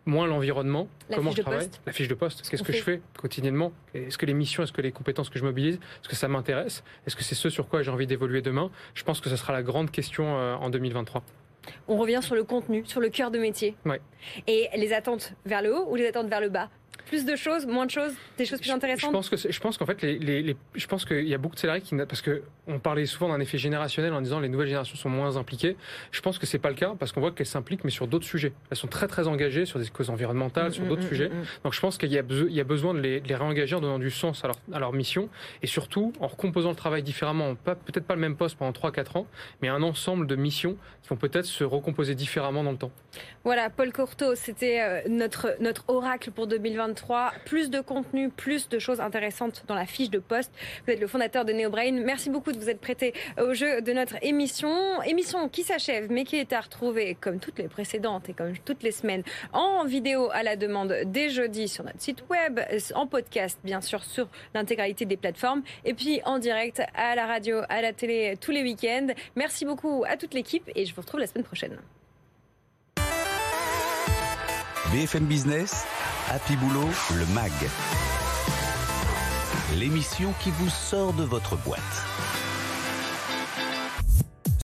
moins 0.07 0.25
l'environnement, 0.25 0.87
comment 1.13 1.31
je 1.31 1.41
travaille, 1.41 1.69
la 1.85 1.91
fiche 1.91 2.07
de 2.07 2.15
poste, 2.15 2.49
qu'est-ce 2.49 2.63
que 2.63 2.73
je 2.73 2.81
fais 2.81 3.01
quotidiennement, 3.17 3.71
est-ce 3.93 4.17
que 4.17 4.25
les 4.25 4.33
missions, 4.33 4.63
est-ce 4.63 4.71
que 4.71 4.81
les 4.81 4.91
compétences 4.91 5.29
que 5.29 5.37
je 5.37 5.43
mobilise, 5.43 5.75
est-ce 5.75 6.09
que 6.09 6.15
ça 6.15 6.27
m'intéresse, 6.27 6.83
est-ce 7.05 7.15
que 7.15 7.23
c'est 7.23 7.35
ce 7.35 7.49
sur 7.49 7.67
quoi 7.67 7.83
j'ai 7.83 7.91
envie 7.91 8.07
d'évoluer 8.07 8.41
demain 8.41 8.71
Je 8.93 9.03
pense 9.03 9.21
que 9.21 9.29
ce 9.29 9.35
sera 9.35 9.53
la 9.53 9.63
grande 9.63 9.91
question 9.91 10.37
euh, 10.37 10.55
en 10.55 10.69
2023. 10.69 11.23
On 11.87 11.97
revient 11.97 12.19
sur 12.21 12.35
le 12.35 12.43
contenu, 12.43 12.83
sur 12.85 13.01
le 13.01 13.09
cœur 13.09 13.29
de 13.29 13.39
métier. 13.39 13.75
Ouais. 13.85 14.01
Et 14.47 14.69
les 14.75 14.93
attentes 14.93 15.33
vers 15.45 15.61
le 15.61 15.75
haut 15.75 15.85
ou 15.89 15.95
les 15.95 16.07
attentes 16.07 16.27
vers 16.27 16.41
le 16.41 16.49
bas? 16.49 16.69
Plus 17.05 17.25
de 17.25 17.35
choses, 17.35 17.65
moins 17.65 17.85
de 17.85 17.91
choses, 17.91 18.13
des 18.37 18.45
choses 18.45 18.59
plus 18.59 18.71
intéressantes 18.71 19.09
Je 19.09 19.15
pense 19.15 19.29
que 19.29 19.35
je 19.37 19.59
pense 19.59 19.77
qu'en 19.77 19.85
fait 19.85 20.01
les, 20.01 20.17
les, 20.17 20.55
je 20.75 20.87
pense 20.87 21.05
qu'il 21.05 21.27
y 21.27 21.33
a 21.33 21.37
beaucoup 21.37 21.55
de 21.55 21.59
salariés 21.59 21.81
qui 21.81 21.95
parce 21.95 22.21
que 22.21 22.43
on 22.67 22.79
parlait 22.79 23.05
souvent 23.05 23.29
d'un 23.29 23.39
effet 23.39 23.57
générationnel 23.57 24.13
en 24.13 24.21
disant 24.21 24.39
les 24.39 24.49
nouvelles 24.49 24.67
générations 24.67 24.95
sont 24.95 25.09
moins 25.09 25.37
impliquées. 25.37 25.77
Je 26.11 26.21
pense 26.21 26.37
que 26.37 26.45
c'est 26.45 26.59
pas 26.59 26.69
le 26.69 26.75
cas 26.75 26.93
parce 26.99 27.11
qu'on 27.11 27.21
voit 27.21 27.31
qu'elles 27.31 27.45
s'impliquent 27.45 27.83
mais 27.83 27.91
sur 27.91 28.07
d'autres 28.07 28.25
sujets. 28.25 28.53
Elles 28.69 28.77
sont 28.77 28.87
très 28.87 29.07
très 29.07 29.27
engagées 29.27 29.65
sur 29.65 29.79
des 29.79 29.87
causes 29.87 30.09
environnementales, 30.09 30.73
sur 30.73 30.83
mm, 30.83 30.87
d'autres 30.87 31.03
mm, 31.03 31.09
sujets. 31.09 31.29
Mm, 31.29 31.43
Donc 31.63 31.73
je 31.73 31.79
pense 31.79 31.97
qu'il 31.97 32.11
y 32.11 32.17
a 32.17 32.23
il 32.29 32.53
y 32.53 32.59
a 32.59 32.63
besoin 32.63 32.93
de 32.93 32.99
les, 32.99 33.19
les, 33.21 33.35
réengager 33.35 33.75
en 33.75 33.81
donnant 33.81 33.99
du 33.99 34.11
sens 34.11 34.43
à 34.43 34.47
leur, 34.47 34.57
à 34.73 34.79
leur 34.79 34.93
mission 34.93 35.29
et 35.61 35.67
surtout 35.67 36.13
en 36.19 36.27
recomposant 36.27 36.69
le 36.69 36.75
travail 36.75 37.03
différemment, 37.03 37.55
pas 37.55 37.75
peut-être 37.75 38.05
pas 38.05 38.15
le 38.15 38.21
même 38.21 38.35
poste 38.35 38.57
pendant 38.57 38.73
3 38.73 38.91
4 38.91 39.17
ans, 39.17 39.27
mais 39.61 39.67
un 39.69 39.83
ensemble 39.83 40.27
de 40.27 40.35
missions 40.35 40.77
qui 41.03 41.09
vont 41.09 41.15
peut-être 41.15 41.45
se 41.45 41.63
recomposer 41.63 42.15
différemment 42.15 42.63
dans 42.63 42.71
le 42.71 42.77
temps. 42.77 42.91
Voilà, 43.43 43.69
Paul 43.69 43.93
Courteau, 43.93 44.35
c'était 44.35 44.81
euh, 44.81 45.01
notre 45.07 45.55
notre 45.59 45.85
oracle 45.87 46.31
pour 46.31 46.47
2023. 46.87 47.33
Plus 47.45 47.69
de 47.69 47.81
contenu, 47.81 48.29
plus 48.29 48.69
de 48.69 48.79
choses 48.79 48.99
intéressantes 48.99 49.63
dans 49.67 49.75
la 49.75 49.85
fiche 49.85 50.09
de 50.09 50.19
poste. 50.19 50.51
Vous 50.85 50.93
êtes 50.93 50.99
le 50.99 51.07
fondateur 51.07 51.45
de 51.45 51.53
NeoBrain. 51.53 51.91
Merci 51.91 52.29
beaucoup 52.29 52.51
de 52.51 52.57
vous 52.57 52.69
être 52.69 52.79
prêté 52.79 53.13
au 53.41 53.53
jeu 53.53 53.81
de 53.81 53.93
notre 53.93 54.15
émission. 54.21 55.01
Émission 55.03 55.49
qui 55.49 55.63
s'achève, 55.63 56.11
mais 56.11 56.23
qui 56.23 56.37
est 56.37 56.53
à 56.53 56.61
retrouver, 56.61 57.15
comme 57.19 57.39
toutes 57.39 57.59
les 57.59 57.67
précédentes 57.67 58.29
et 58.29 58.33
comme 58.33 58.57
toutes 58.59 58.83
les 58.83 58.91
semaines, 58.91 59.23
en 59.53 59.85
vidéo 59.85 60.29
à 60.31 60.43
la 60.43 60.55
demande 60.55 60.95
dès 61.05 61.29
jeudi 61.29 61.67
sur 61.67 61.83
notre 61.83 62.01
site 62.01 62.23
web, 62.29 62.59
en 62.95 63.07
podcast, 63.07 63.59
bien 63.63 63.81
sûr, 63.81 64.03
sur 64.03 64.27
l'intégralité 64.53 65.05
des 65.05 65.17
plateformes, 65.17 65.63
et 65.85 65.93
puis 65.93 66.21
en 66.25 66.39
direct 66.39 66.81
à 66.95 67.15
la 67.15 67.25
radio, 67.25 67.61
à 67.69 67.81
la 67.81 67.93
télé 67.93 68.35
tous 68.39 68.51
les 68.51 68.63
week-ends. 68.63 69.07
Merci 69.35 69.65
beaucoup 69.65 70.03
à 70.07 70.17
toute 70.17 70.33
l'équipe 70.33 70.69
et 70.75 70.85
je 70.85 70.93
vous 70.93 71.01
retrouve 71.01 71.19
la 71.19 71.27
semaine 71.27 71.43
prochaine. 71.43 71.77
BFM 74.91 75.25
Business, 75.25 75.85
Happy 76.29 76.57
Boulot, 76.57 76.89
le 77.15 77.25
MAG. 77.27 77.53
L'émission 79.75 80.33
qui 80.41 80.51
vous 80.51 80.69
sort 80.69 81.13
de 81.13 81.23
votre 81.23 81.55
boîte. 81.55 81.79